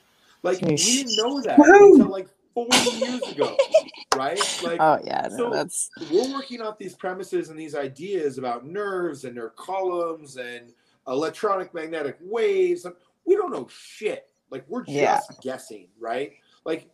[0.43, 1.93] Like we didn't know that Woohoo.
[1.93, 3.57] until like 40 years ago,
[4.17, 4.39] right?
[4.63, 8.67] Like Oh yeah, no, So- that's we're working off these premises and these ideas about
[8.67, 10.73] nerves and nerve columns and
[11.09, 12.87] electronic magnetic waves.
[13.25, 14.31] We don't know shit.
[14.51, 15.21] Like we're just Yeah.
[15.43, 16.33] guessing, right?
[16.65, 16.89] Like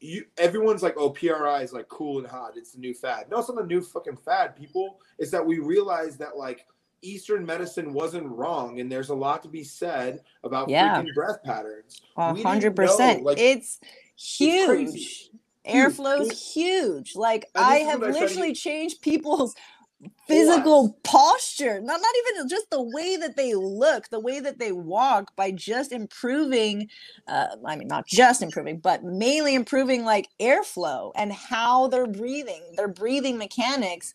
[0.00, 2.52] you, everyone's like, "Oh, PRI is like cool and hot.
[2.56, 4.98] It's the new fad." No, it's not a new fucking fad, people.
[5.18, 6.66] It's that we realize that like
[7.00, 11.00] Eastern medicine wasn't wrong, and there's a lot to be said about Yeah.
[11.02, 12.00] freaking breath patterns.
[12.16, 13.22] hundred percent.
[13.22, 13.80] like, It's.
[14.16, 14.92] Huge.
[14.92, 15.30] Huge.
[15.66, 17.16] Airflow's huge.
[17.16, 19.54] Like And I have I literally changed people's
[20.28, 21.80] physical posture.
[21.80, 25.50] Not not even just the way that they look, the way that they walk by
[25.50, 26.88] just improving
[27.26, 32.62] uh, I mean not just improving, but mainly improving like airflow and how they're breathing.
[32.76, 34.14] Their breathing mechanics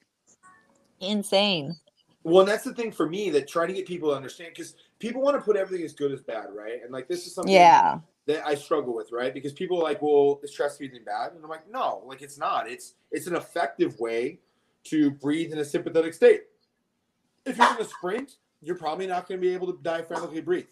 [1.00, 1.76] insane.
[2.24, 5.22] Well, that's the thing for me that trying to get people to understand because people
[5.22, 6.80] want to put everything as good as bad, right?
[6.84, 8.00] And like this is something Yeah.
[8.30, 9.34] That I struggle with, right?
[9.34, 11.34] Because people are like, well, is stress breathing bad?
[11.34, 12.70] And I'm like, no, like it's not.
[12.70, 14.40] It's it's an effective way
[14.86, 16.44] to breathe in a sympathetic state.
[17.46, 20.68] If you're going to sprint, you're probably not going to be able to diaphragmatically breathe.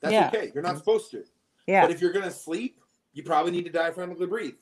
[0.00, 0.26] That's Yeah.
[0.34, 0.50] okay.
[0.52, 1.22] You're not supposed to.
[1.68, 1.82] Yeah.
[1.82, 2.80] But if you're going to sleep,
[3.12, 4.54] you probably need to diaphragmatically breathe.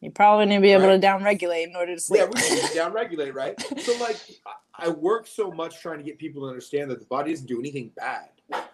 [0.00, 1.00] You probably need to be able Right.
[1.00, 2.20] to downregulate in order to sleep.
[2.20, 3.58] Yeah, we need to down regulate, right?
[3.80, 4.16] So like,
[4.74, 7.58] I work so much trying to get people to understand that the body doesn't do
[7.60, 8.28] anything bad.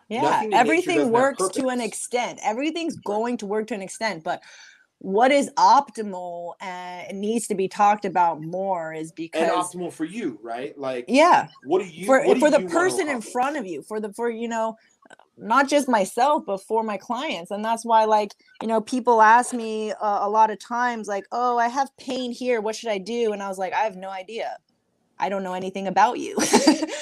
[0.09, 2.41] Yeah, everything works to an extent.
[2.43, 4.43] Everything's going to work to an extent, but
[5.01, 10.05] what is optimal and needs to be talked about more is And because optimal for
[10.05, 10.77] you, right?
[10.77, 14.01] Like, yeah, what do you for do for the person in front of you, for
[14.01, 14.77] the for you know,
[15.37, 19.55] not just myself but for my clients, and that's why like you know people ask
[19.55, 22.99] me uh, a lot of times like, oh, I have pain here, what should I
[22.99, 23.33] do?
[23.33, 24.57] And I was like, I have no idea.
[25.21, 26.37] I don't know anything about you.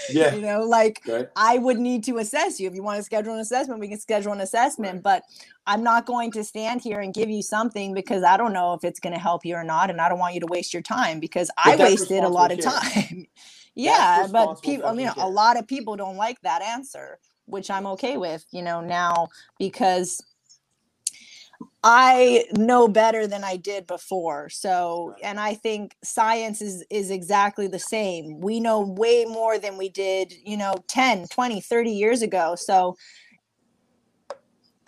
[0.08, 0.36] Yeah.
[0.36, 1.28] you know, like Right?
[1.34, 2.68] I would need to assess you.
[2.68, 5.02] If you want to schedule an assessment, we can schedule an assessment, Right.
[5.02, 5.22] but
[5.66, 8.84] I'm not going to stand here and give you something because I don't know if
[8.84, 9.90] it's going to help you or not.
[9.90, 12.60] And I don't want you to waste your time because I wasted a lot of
[12.60, 13.26] time.
[13.74, 17.68] yeah, but people, you know, fucking a lot of people don't like that answer, which
[17.70, 20.22] I'm okay with, you know, now because
[21.88, 24.48] I know better than I did before.
[24.48, 28.40] So, and I think science is is exactly the same.
[28.40, 32.56] We know way more than we did, you know, 10, 20, 30 years ago.
[32.56, 32.96] So,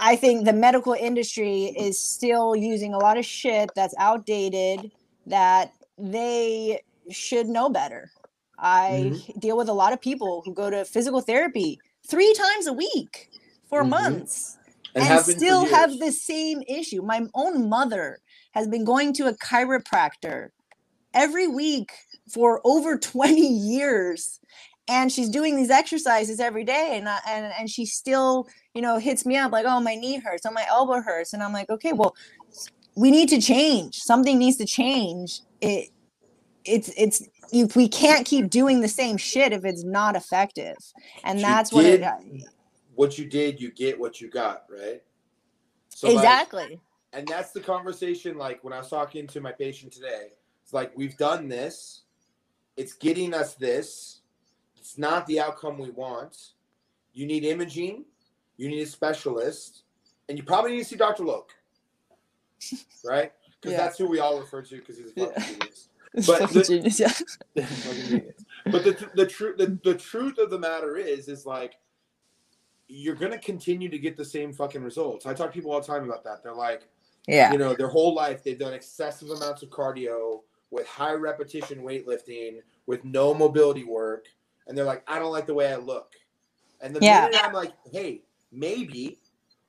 [0.01, 4.91] I think the medical industry is still using a lot of shit that's outdated
[5.27, 6.81] that they
[7.13, 8.11] should know better.
[8.59, 11.79] I deal with a lot of people who go to physical therapy
[12.09, 13.31] 3 times a week
[13.69, 13.91] for Mhm.
[13.91, 14.58] months
[14.95, 17.03] And, and, have been for still have the same issue.
[17.03, 18.19] My own mother
[18.53, 20.49] has been going to a chiropractor
[21.15, 21.93] every week
[22.33, 24.41] for over 20 years
[24.89, 28.99] and she's doing these exercises every day and I, and and she still, you know,
[28.99, 31.69] hits me up like, "Oh, my knee hurts, oh my elbow hurts." And I'm like,
[31.69, 32.17] "Okay, well,
[32.97, 33.97] we need to change.
[33.97, 35.91] Something needs to change." It
[36.65, 40.77] it's it's you, we can't keep doing the same shit if it's not effective.
[41.23, 42.45] And You that's what it, did
[42.99, 45.01] what you did, you get what you got, right?
[45.89, 46.81] So like, exactly.
[47.13, 48.37] and that's the conversation.
[48.37, 50.31] Like when I was talking to my patient today,
[50.65, 52.03] it's like we've done this.
[52.77, 54.23] It's getting us this.
[54.77, 56.37] It's not the outcome we want.
[57.13, 58.05] You need imaging.
[58.57, 59.85] You need a specialist,
[60.29, 61.23] and you probably need to see Dr.
[61.23, 61.53] Loke,
[63.05, 63.33] right?
[63.61, 63.85] Because Yeah.
[63.85, 65.47] that's who we all refer to because he's a fucking Yeah.
[65.47, 65.89] genius.
[66.15, 67.13] But fucking the- genius, yeah.
[68.09, 68.45] Genius.
[68.65, 71.75] but the the truth the, the truth of the matter is is like
[72.89, 75.27] you're gonna continue to get the same fucking results.
[75.27, 76.43] I talk to people all the time about that.
[76.43, 76.89] They're like,
[77.27, 77.53] Yeah.
[77.53, 80.41] you know, their whole life they've done excessive amounts of cardio
[80.71, 84.27] with high repetition weightlifting with no mobility work,
[84.67, 86.15] and they're like, I don't like the way I look.
[86.81, 87.25] And the Yeah.
[87.27, 89.19] minute I'm like, hey, maybe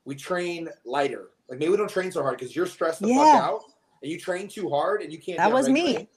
[0.06, 1.30] we train lighter.
[1.50, 3.64] Like maybe we don't train so hard because you're stressed the fuck out
[4.02, 5.38] and you train too hard and you can't.
[5.40, 6.08] That was me.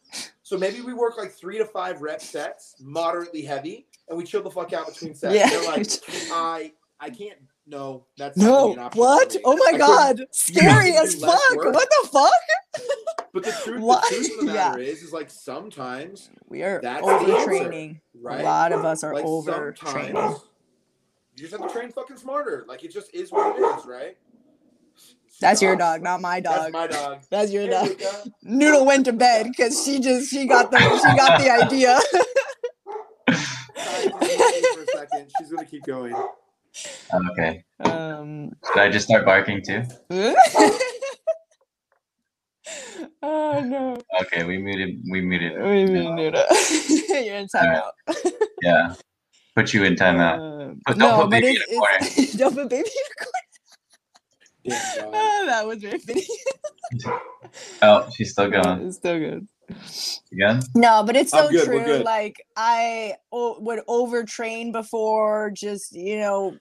[0.42, 4.42] So maybe we work like three to five rep sets, moderately heavy, and we chill
[4.42, 5.34] the fuck out between sets.
[5.34, 5.48] Yeah.
[5.48, 5.86] They're like,
[6.32, 6.72] I
[7.02, 7.38] I can't.
[7.66, 8.68] No, that's No.
[8.94, 9.36] What?
[9.44, 10.24] Oh my I god.
[10.30, 11.38] Scary as fuck.
[11.56, 11.74] work.
[11.74, 12.32] What the fuck?
[13.34, 14.02] But the truth, What?
[14.10, 14.68] the truth of the Yeah.
[14.70, 18.00] matter is, is like sometimes, We are That's overtraining.
[18.20, 18.40] right?
[18.40, 20.38] A lot of us are like overtraining.
[21.36, 22.64] you just have to train fucking smarter.
[22.68, 24.16] Like it just is what it is, right?
[25.40, 26.72] That's your dog, not my That's dog.
[26.72, 27.20] my dog.
[27.30, 27.88] That's your dog.
[28.42, 31.98] Noodle went to bed because she just she got the she got the idea.
[33.30, 34.08] Sorry,
[34.74, 35.30] for a second.
[35.38, 36.14] She's gonna keep going.
[37.14, 37.64] Okay.
[37.80, 38.52] um.
[38.66, 39.84] Should I just start barking too?
[43.22, 43.98] oh no.
[44.22, 45.00] Okay, we muted.
[45.10, 45.54] We muted.
[45.62, 46.44] We mean Noodle.
[47.08, 47.92] You're in timeout.
[48.62, 48.94] Yeah.
[49.56, 50.40] Put you in timeout.
[50.40, 51.98] Um, But don't no, put but baby it's, in a corner.
[52.36, 53.04] don't put baby in
[54.72, 55.12] a Damn corner.
[55.12, 55.14] dog.
[55.14, 56.26] Ah, that was very funny.
[57.82, 58.82] Oh, she's still going.
[58.86, 59.48] It's still good.
[60.32, 60.60] Again?
[60.74, 61.98] No, but it's so good, true.
[62.02, 66.58] Like I o- would overtrain before, just you know,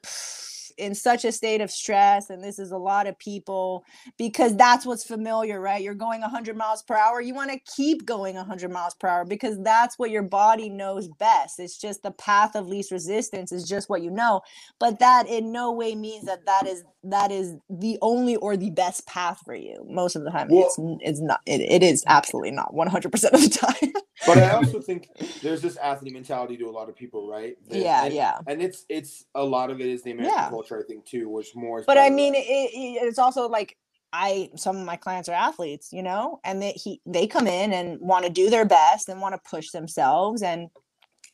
[0.82, 3.86] in such a state of stress, and this is a lot of people
[4.18, 5.82] because that's what's familiar, right?
[5.84, 7.22] You're going 100 miles per hour.
[7.22, 11.08] You want to keep going 100 miles per hour because that's what your body knows
[11.08, 11.60] best.
[11.60, 14.42] It's just the path of least resistance is just what you know,
[14.80, 18.70] but that in no way means that that is that is the only or the
[18.70, 19.86] best path for you.
[19.90, 21.42] Most of the time, Well- it's it's not.
[21.46, 23.94] It, it is absolutely not 100 percent of the time.
[24.28, 25.10] But I also think
[25.42, 27.56] there's this athlete mentality to a lot of people, right?
[27.70, 28.38] That- Yeah, and, yeah.
[28.48, 30.50] And it's it's a lot of it is the American Yeah.
[30.50, 31.84] culture, I think, too, which more.
[31.86, 33.78] but I mean, it, it, it's also like
[34.14, 37.74] I some of my clients are athletes, you know, and they he they come in
[37.74, 40.70] and want to do their best and want to push themselves, and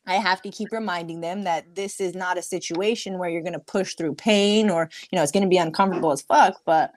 [0.06, 3.54] I have to keep reminding them that this is not a situation where you're going
[3.54, 6.94] to push through pain or you know it's going to be uncomfortable as fuck, but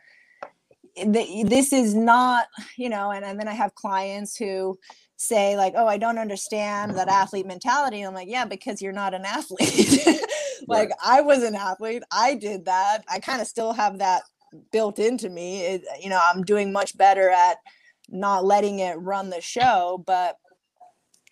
[0.97, 2.47] th- this is not
[2.77, 4.79] you know and, and then i have clients who
[5.17, 8.93] say like oh i don't understand that athlete mentality and i'm like yeah because you're
[8.93, 10.01] not an athlete
[10.71, 14.23] like i was an athlete i did that i kind of still have that
[14.73, 17.59] built into me it, you know i'm doing much better at
[18.09, 20.37] not letting it run the show but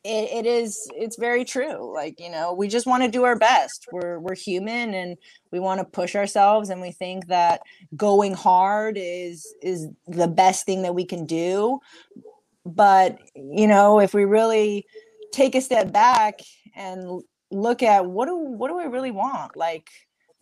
[0.04, 3.36] it, it is it's very true like you know we just want to do our
[3.36, 5.16] best we're we're human and
[5.50, 7.60] we want to push ourselves and we think that
[7.96, 11.80] going hard is is the best thing that we can do.
[12.64, 14.86] But you know if we really
[15.32, 16.40] take a step back
[16.76, 19.88] and look at what do what do I really want like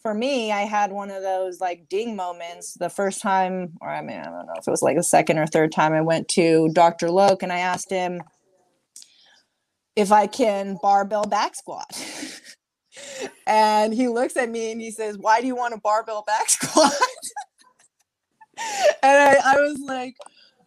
[0.03, 4.03] for me I had one of those like ding moments the first time or I
[4.03, 6.29] mean I don't know if it was like the second or third time I went
[6.31, 7.11] to Dr.
[7.11, 8.21] Loke and I asked him
[9.95, 11.87] if I can barbell back squat
[13.47, 16.49] and he looks at me and he says why do you want a barbell back
[16.51, 16.93] squat
[18.59, 20.15] and I, I was like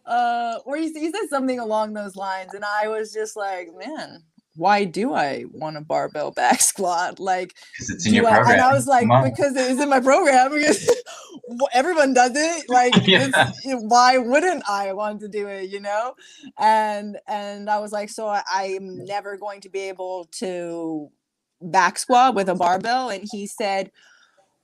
[0.06, 4.22] uh or he, he said something along those lines and i was just like man
[4.60, 7.18] why do i want a barbell back squat?
[7.18, 8.52] Like it's in your I, program.
[8.52, 10.52] and i was like because it is in my program.
[10.60, 11.02] Because
[11.72, 12.68] everyone does it.
[12.68, 13.28] Like Yeah.
[13.64, 16.14] why wouldn't i want to do it you know?
[16.58, 21.10] And and i was like so I, i'm never going to be able to
[21.62, 23.08] back squat with a barbell.
[23.10, 23.90] And he said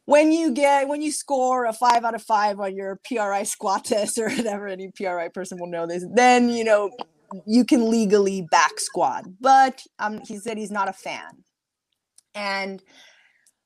[0.04, 3.84] when you get when you score a five out of five on your PRI squat
[3.86, 6.90] test or whatever, any PRI person will know this, then you know
[7.46, 9.24] you can legally back squat.
[9.40, 11.44] But um, he said he's not a fan,
[12.34, 12.82] and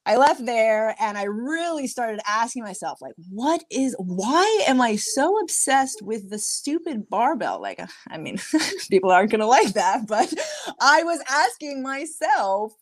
[0.06, 4.96] I left there and I really started asking myself, like, what is why am I
[4.96, 7.60] so obsessed with the stupid barbell?
[7.60, 8.38] Like, I mean,
[8.90, 10.32] people aren't gonna like that, but
[10.80, 12.72] I was asking myself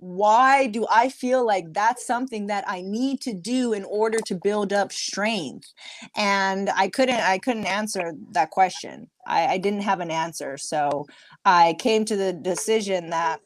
[0.00, 4.34] why do I feel like that's something that I need to do in order to
[4.34, 5.72] build up strength?
[6.16, 9.08] And I couldn't I couldn't answer that question.
[9.26, 10.56] I, I didn't have an answer.
[10.56, 11.06] So
[11.44, 13.40] I came to the decision that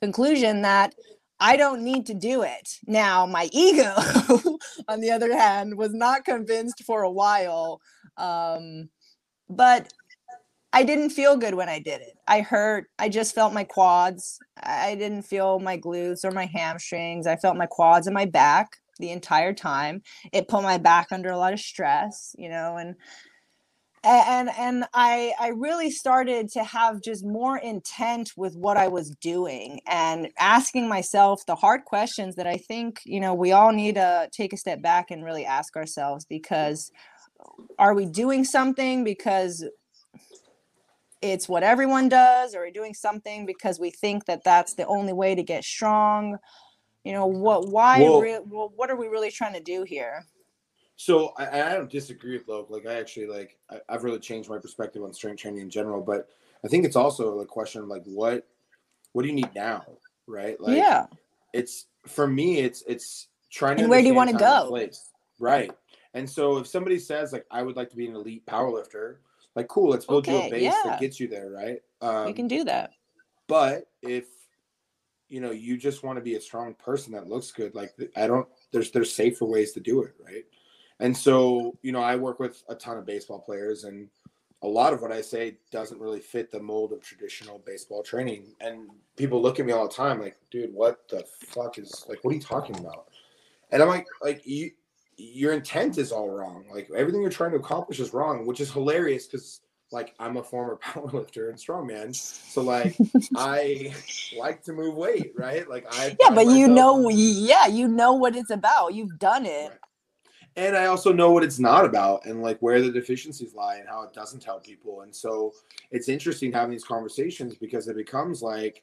[0.00, 0.94] conclusion that
[1.38, 2.78] I don't need to do it.
[2.86, 3.94] Now, my ego,
[4.88, 7.80] on the other hand, was not convinced for a while.
[8.16, 8.90] Um,
[9.48, 9.92] but
[10.72, 12.16] I didn't feel good when I did it.
[12.26, 12.86] I hurt.
[12.98, 14.38] I just felt my quads.
[14.62, 17.26] I didn't feel my glutes or my hamstrings.
[17.26, 18.68] I felt my quads and my back
[18.98, 20.02] the entire time.
[20.32, 22.96] It put my back under a lot of stress, you know, and
[24.04, 29.10] and and I I really started to have just more intent with what I was
[29.20, 33.96] doing and asking myself the hard questions that I think, you know, we all need
[33.96, 36.90] to take a step back and really ask ourselves because
[37.78, 39.64] are we doing something because
[41.22, 45.12] it's what everyone does or we're doing something because we think that that's the only
[45.12, 46.36] way to get strong
[47.04, 50.24] you know what why Well- re- well, what are we really trying to do here
[50.96, 52.70] So I, I don't disagree with Loke.
[52.70, 56.00] Like I actually like I, I've really changed my perspective on strength training in general.
[56.02, 56.28] But
[56.64, 58.46] I think it's also a question of like what
[59.12, 59.84] what do you need now,
[60.28, 60.60] right?
[60.60, 61.06] Like yeah
[61.52, 64.68] it's for me it's it's trying to And where do you wanna go?
[64.68, 65.10] place.
[65.38, 65.70] right
[66.14, 69.16] and so if somebody says like i would like to be an elite powerlifter
[69.54, 70.80] like cool let's build you a base yeah.
[70.84, 71.78] that gets you there right?
[72.00, 72.90] Um, you can do that.
[73.48, 74.26] but if
[75.28, 78.26] you know you just want to be a strong person that looks good like i
[78.26, 80.44] don't there's there's safer ways to do it right?
[81.00, 84.08] And so you know i work with a ton of baseball players and
[84.62, 88.54] a lot of what i say doesn't really fit the mold of traditional baseball training.
[88.60, 92.22] And people look at me all the time like dude what the fuck is like
[92.22, 93.08] what are you talking about?
[93.70, 94.70] And i'm like like you
[95.22, 98.72] your intent is all wrong like everything you're trying to accomplish is wrong which is
[98.72, 99.60] hilarious because
[99.92, 102.96] like i'm a former powerlifter and strongman so like
[103.36, 103.94] I
[104.38, 105.68] like to move weight, right?
[105.68, 109.70] Like I yeah but you know yeah you know what it's about you've done it
[109.70, 109.78] Right.
[110.56, 113.88] and I also know what it's not about and like where the deficiencies lie and
[113.88, 115.00] how it doesn't help people.
[115.02, 115.54] And so
[115.90, 118.82] it's interesting having these conversations because it becomes like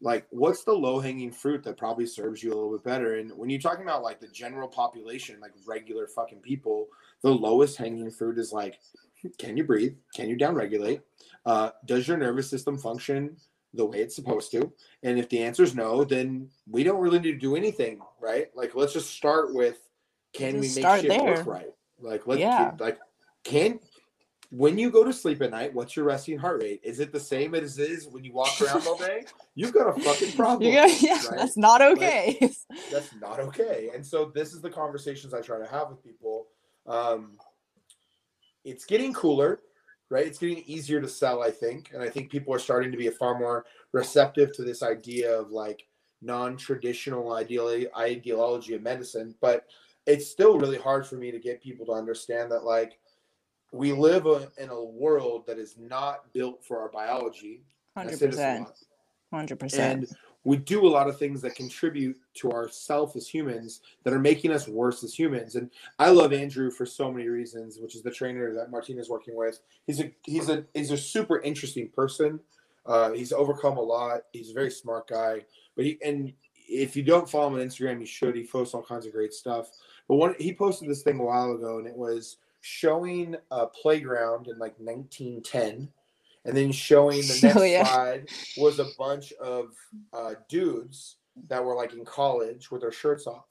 [0.00, 3.16] like what's the low hanging fruit that probably serves you a little bit better?
[3.16, 6.88] And when you're talking about like the general population, like regular fucking people,
[7.22, 8.78] the lowest hanging fruit is like
[9.38, 9.94] can you breathe?
[10.14, 11.00] Can you downregulate?
[11.44, 13.36] Uh, does your nervous system function
[13.74, 14.72] the way it's supposed to?
[15.02, 18.48] And if the answer is no, then we don't really need to do anything, right?
[18.54, 19.78] Like let's just start with
[20.32, 21.22] can we make shit there.
[21.24, 21.70] work right?
[22.00, 22.72] Like let's Yeah.
[22.78, 22.98] like
[23.44, 23.80] can
[24.50, 26.80] when you go to sleep at night, what's your resting heart rate?
[26.84, 29.24] Is it the same as it is when you walk around all day?
[29.54, 30.72] You've got a fucking problem.
[30.72, 31.38] got, yeah right?
[31.38, 32.38] that's not okay
[32.92, 33.90] that's not okay.
[33.94, 36.46] And so this is the conversations I try to have with people.
[36.86, 37.38] Um,
[38.64, 39.60] it's getting cooler,
[40.10, 40.26] right?
[40.26, 43.08] It's getting easier to sell, I think, and I think people are starting to be
[43.10, 45.86] far more receptive to this idea of like
[46.22, 49.34] non-traditional ideally ideology of medicine.
[49.40, 49.66] But
[50.06, 52.98] it's still really hard for me to get people to understand that like
[53.72, 57.62] we live a, in a world that is not built for our biology.
[57.94, 58.72] I say this a 100%
[59.34, 60.06] 100% and
[60.46, 64.52] we do a lot of things that contribute to ourself as humans that are making
[64.52, 65.56] us worse as humans.
[65.56, 69.34] And i love andrew for so many reasons which is the trainer that martina's working
[69.34, 69.60] with.
[69.86, 72.38] He's a he's a he's a super interesting person.
[72.86, 74.20] Uh, he's overcome a lot.
[74.32, 75.44] He's a very smart guy.
[75.74, 76.32] But he and
[76.68, 78.36] if you don't follow him on instagram you should.
[78.36, 79.70] He posts all kinds of great stuff.
[80.06, 82.36] But one he posted this thing a while ago and it was
[82.66, 85.88] showing a playground in like 1910
[86.44, 87.84] and then showing the next Oh, yeah.
[87.84, 89.68] slide was a bunch of
[90.12, 91.16] uh, dudes
[91.48, 93.44] that were like in college with their shirts off.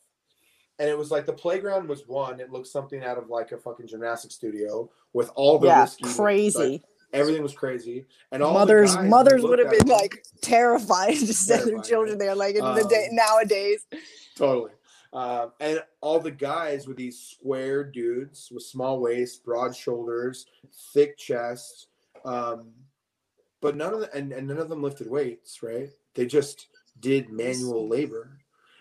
[0.80, 2.42] And it was like the playground was one.
[2.42, 6.60] It looked something out of like a fucking gymnastics studio with all the yeah crazy
[6.60, 6.82] like,
[7.14, 11.70] everything was crazy, and all the mothers mothers would have been like terrified to send
[11.70, 13.86] their children there like in the day Um, nowadays
[14.36, 14.72] Totally.
[15.16, 20.46] Um, and all the guys were these square dudes with small waists, broad shoulders,
[20.94, 21.88] thick chests,
[22.26, 22.74] um,
[23.62, 25.90] but none of them, and, and none of them lifted weights, right?
[26.16, 26.68] They just
[27.00, 28.38] did manual labor.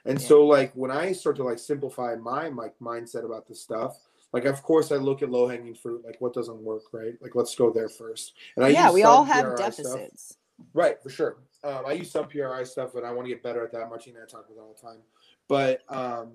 [0.07, 0.27] And Yeah.
[0.27, 3.97] so, like, when I start to like simplify my my mindset about this stuff,
[4.33, 7.15] like, of course, I look at low hanging fruit, like what doesn't work, right?
[7.23, 8.35] Like, let's go there first.
[8.57, 9.85] And I yeah we all have PRI stuff.
[9.85, 10.39] deficits
[10.73, 11.37] Right, for sure.
[11.63, 13.89] Um, I use some PRI stuff, and I want to get better at that.
[13.89, 15.01] Martina and I talk about all the time.
[15.49, 16.33] But um,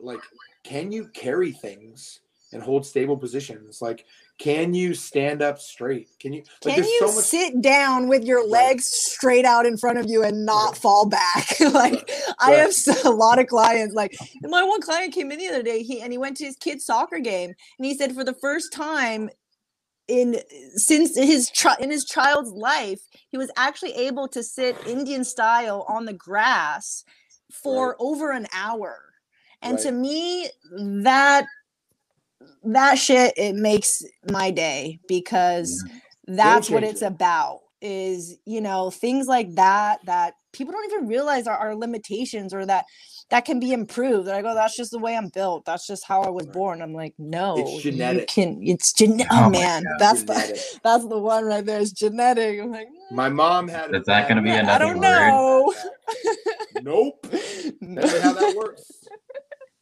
[0.00, 0.22] like,
[0.64, 2.20] can you carry things
[2.52, 3.80] and hold stable positions?
[3.82, 4.04] Like,
[4.38, 6.08] can you stand up straight?
[6.20, 6.42] Can you?
[6.64, 7.24] Like, Can you so much.
[7.24, 8.48] sit down with your Right.
[8.68, 10.76] legs straight out in front of you and not Right.
[10.76, 11.60] fall back?
[11.60, 12.10] like Right.
[12.38, 12.58] I Right.
[12.60, 12.74] have
[13.04, 13.94] a lot of clients.
[13.94, 15.82] Like my one client came in the other day.
[15.82, 18.72] He and he went to his kid's soccer game, and he said for the first
[18.72, 19.30] time
[20.08, 20.40] in
[20.74, 21.50] since his
[21.80, 23.00] in his child's life,
[23.30, 27.04] he was actually able to sit Indian style on the grass
[27.52, 27.96] for Right.
[27.98, 28.98] over an hour.
[29.62, 30.48] And to me,
[31.02, 31.46] that
[32.64, 35.84] that shit it makes my day because
[36.26, 41.46] that's what it's about is you know things like that that people don't even realize
[41.46, 42.84] are, our limitations or that
[43.30, 44.28] that can be improved.
[44.28, 45.64] And I go, that's just the way I'm built.
[45.64, 46.82] That's just how I was born.
[46.82, 48.28] I'm like, no, It's you genetic.
[48.28, 48.60] can.
[48.62, 49.28] It's genetic.
[49.32, 49.92] Oh Oh, man, God.
[49.98, 50.56] that's Genetic.
[50.56, 51.80] the that's the one right there.
[51.80, 52.60] It's genetic.
[52.60, 53.94] I'm like, My mom had.
[53.94, 55.30] a Is that gonna bad- be I another don't word?
[55.30, 55.74] know.
[56.82, 57.26] nope.
[58.00, 59.04] That's how that works.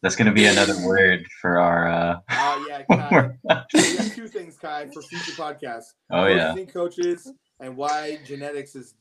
[0.02, 1.88] That's gonna be another word for our.
[1.88, 3.30] uh Oh yeah, Kai.
[3.74, 5.92] we got two things, Kai, for future podcasts.
[6.10, 6.54] Oh Coaches yeah.
[6.56, 8.94] and coaches, and why genetics is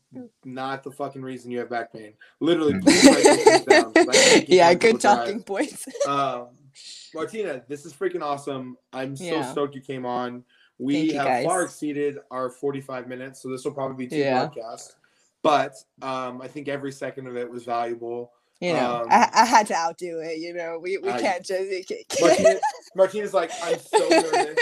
[0.44, 2.14] not the fucking reason you have back pain.
[2.42, 2.82] Literally, Mm.
[2.84, 5.86] please write those things down, 'cause I can't keep yeah, good talking points.
[6.08, 6.48] Um,
[7.14, 8.78] Martina, this is freaking awesome.
[8.94, 9.52] I'm so Yeah.
[9.52, 10.44] stoked you came on.
[10.80, 11.46] We Thank have guys.
[11.46, 14.48] far exceeded our 45 minutes, so this will probably be two Yeah.
[14.48, 14.96] podcasts.
[15.44, 18.32] But um, I think every second of it was valuable.
[18.62, 20.40] You know, Um, I, I had to outdo it.
[20.40, 21.70] You know, we, we I- can't just.
[21.70, 22.60] we can't- Martina,
[22.96, 24.58] Martina's like, I'm so nervous.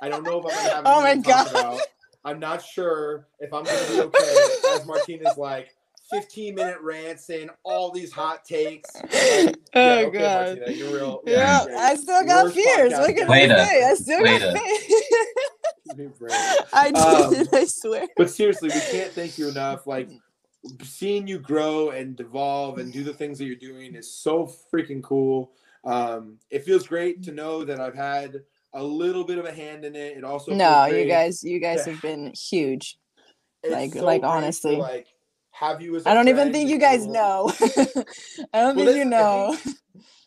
[0.00, 1.60] I don't know if I'm gonna have Oh my anything to talk God.
[1.74, 1.80] about.
[2.24, 4.46] I'm not sure if I'm gonna be okay.
[4.74, 5.74] As Martina's like
[6.10, 8.88] 15 minute rants saying all these hot takes.
[9.02, 10.58] oh yeah, okay, god.
[10.58, 11.20] Martina, you're real.
[11.26, 11.76] Yeah, great.
[11.76, 12.92] I still got Worst fears.
[12.92, 13.32] podcast What can ever.
[13.32, 13.64] I Later.
[13.64, 13.84] say?
[13.90, 14.52] I still Later.
[14.52, 16.62] got fears.
[16.72, 16.96] I did.
[16.96, 18.06] Um, I swear.
[18.16, 19.86] But seriously, we can't thank you enough.
[19.86, 20.08] Like
[20.82, 25.02] seeing you grow and devolve and do the things that you're doing is so freaking
[25.02, 25.52] cool.
[25.84, 29.84] Um, it feels great to know that I've had a little bit of a hand
[29.84, 30.16] in it.
[30.16, 32.98] It also No, you guys, you guys have been huge.
[33.62, 34.76] It's Like- so like, great to, honestly.
[34.76, 35.06] like
[35.50, 37.52] have you as I I don't even think you guys know.
[37.60, 39.56] I don't Well, think you know.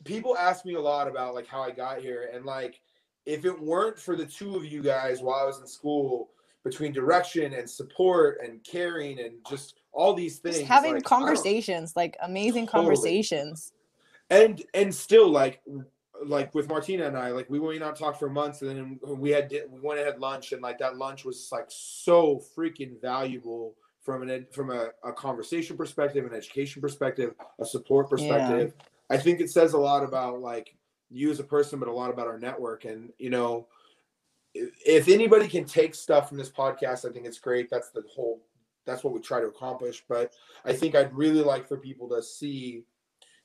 [0.03, 2.79] People ask me a lot about like how I got here, and like
[3.25, 6.29] if it weren't for the two of you guys while I was in school,
[6.65, 11.93] between direction and support and caring and just all these things, Just having like, conversations,
[11.95, 12.85] like amazing Totally.
[12.85, 13.71] conversations.
[14.31, 15.61] and and still like
[16.25, 19.29] like with Martina and I, like we went out talked for months, and then we
[19.29, 23.75] had we went and had lunch, and like that lunch was like so freaking valuable
[24.01, 28.73] from an ed- from a, a conversation perspective, an education perspective, a support perspective.
[29.11, 30.75] I think it says a lot about like
[31.11, 32.85] you as a person, but a lot about our network.
[32.85, 33.67] And you know,
[34.55, 37.69] if, anybody can take stuff from this podcast, I think it's great.
[37.69, 38.41] That's the whole.
[38.85, 40.03] That's what we try to accomplish.
[40.07, 40.33] But
[40.63, 42.83] I think I'd really like for people to see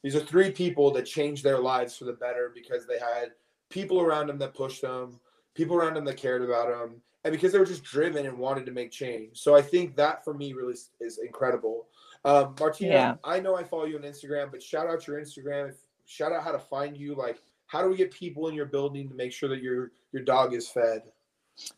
[0.02, 3.32] these are three people that changed their lives for the better because they had
[3.70, 5.18] people around them that pushed them,
[5.54, 8.66] people around them that cared about them, and because they were just driven and wanted
[8.66, 9.38] to make change.
[9.40, 11.88] So I think that for me really is- is incredible.
[12.24, 13.14] Um, Martina, Yeah.
[13.24, 15.74] I know I follow you on Instagram, but shout out your Instagram.
[16.06, 17.14] Shout out how to find you.
[17.14, 20.22] Like, how do we get people in your building to make sure that your your
[20.22, 21.02] dog is fed?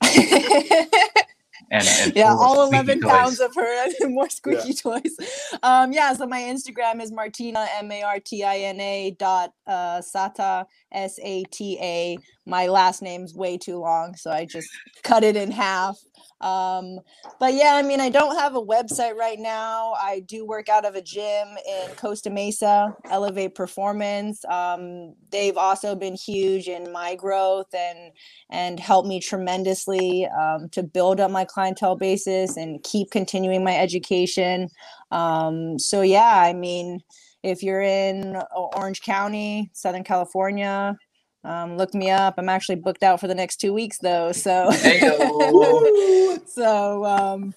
[1.71, 3.11] And, and yeah, all squeaky 11 toys.
[3.11, 5.17] pounds of her and more squeaky toys.
[5.63, 9.53] Um, yeah, so my Instagram is Martina, M A R T I N A dot
[9.67, 12.19] uh, Sata, S A T A.
[12.47, 14.69] My last name's way too long, so I just
[15.03, 15.99] cut it in half.
[16.43, 16.99] Um,
[17.39, 19.93] but yeah, I mean, I don't have a website right now.
[19.93, 24.45] I do work out of a gym in Costa Mesa, Elevate Performance.
[24.47, 28.13] Um, they've also been huge in my growth and
[28.51, 33.77] and helped me tremendously um, to build up my clientele basis and keep continuing my
[33.77, 34.69] education.
[35.13, 37.01] Um, so yeah, I mean,
[37.45, 40.97] if you're in Orange County, Southern California,
[41.45, 42.35] um, look me up.
[42.39, 44.71] I'm actually booked out for the next two weeks though, so
[46.47, 47.55] so um,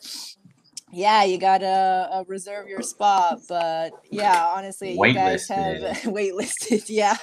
[0.92, 3.40] yeah, you gotta uh, reserve your spot.
[3.48, 6.86] But yeah, honestly, you guys have waitlisted.
[6.88, 7.18] Yeah,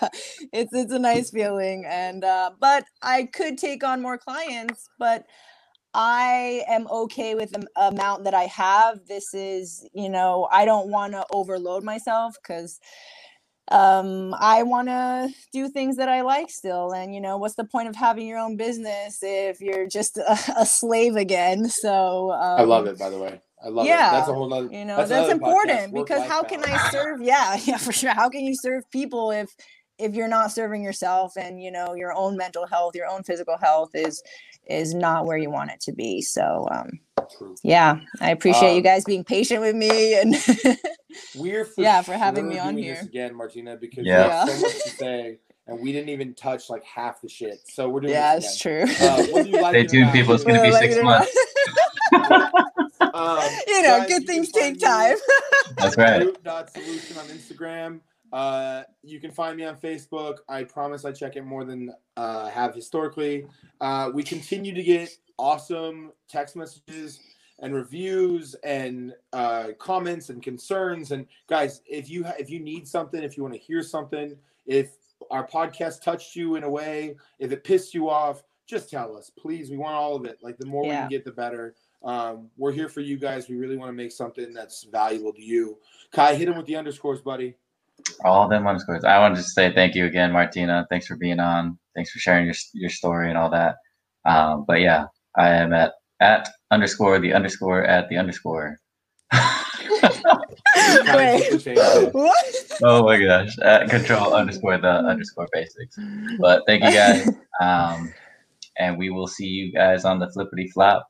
[0.53, 5.27] it's it's a nice feeling, and uh, but I could take on more clients, but
[5.95, 9.07] I am okay with the amount that I have.
[9.07, 12.81] This is, you know, I don't want to overload myself because
[13.71, 17.65] um i want to do things that i like still and you know what's the
[17.65, 22.61] point of having your own business if you're just a, a slave again so um,
[22.61, 23.41] I love it, by the way.
[23.65, 23.91] I love it.
[23.91, 24.69] yeah, That's a whole nother.
[24.73, 28.13] you know that's that's, podcast, important because how can i serve yeah yeah for sure
[28.13, 29.55] how can you serve people if
[29.99, 33.57] if you're not serving yourself and you know your own mental health your own physical
[33.57, 34.21] health is
[34.67, 37.01] is not where you want it to be so um
[37.39, 37.57] True.
[37.63, 40.35] yeah i appreciate you Um, guys being patient with me and
[41.35, 43.03] We're for Yeah, for having me on here.
[43.03, 44.17] again, Martina, because Yeah.
[44.17, 47.61] we have so much to say, and we didn't even touch like half the shit.
[47.67, 50.35] So we're doing yeah this it's true Uh, whether you like Stay tuned, people.
[50.35, 51.37] It's gonna be like six months.
[53.15, 55.17] Um, you know guys, good things take time
[55.79, 56.23] That's right.
[56.25, 58.01] Root.solution on Instagram.
[58.33, 60.39] Uh, you can find me on Facebook.
[60.49, 63.47] I promise I check it more than uh, have historically.
[63.81, 67.21] Uh, we continue to get awesome text messages
[67.59, 71.13] and reviews and uh, comments and concerns.
[71.13, 74.37] And guys, if you ha- if you need something, if you want to hear something,
[74.67, 74.97] if
[75.31, 79.31] our podcast touched you in a way, if it pissed you off, just tell us,
[79.31, 79.71] please.
[79.71, 80.39] We want all of it.
[80.43, 81.75] Like the more we can get, the better.
[82.03, 83.49] Um, we're here for you guys.
[83.49, 85.79] We really want to make something that's valuable to you.
[86.11, 87.55] Kai, hit him with the underscores, buddy.
[88.25, 89.05] All them underscores.
[89.05, 90.87] I wanted to say thank you again, Martina.
[90.91, 91.79] Thanks for being on.
[91.95, 93.77] Thanks for sharing your your story and all that.
[94.25, 95.07] Um, but yeah,
[95.37, 98.79] I am at at underscore the underscore at the underscore.
[102.83, 103.57] Oh my gosh.
[103.61, 105.97] At control underscore the underscore basics.
[106.41, 107.29] But thank you guys.
[107.61, 108.13] Um,
[108.79, 111.07] and we will see you guys on the flippity flop.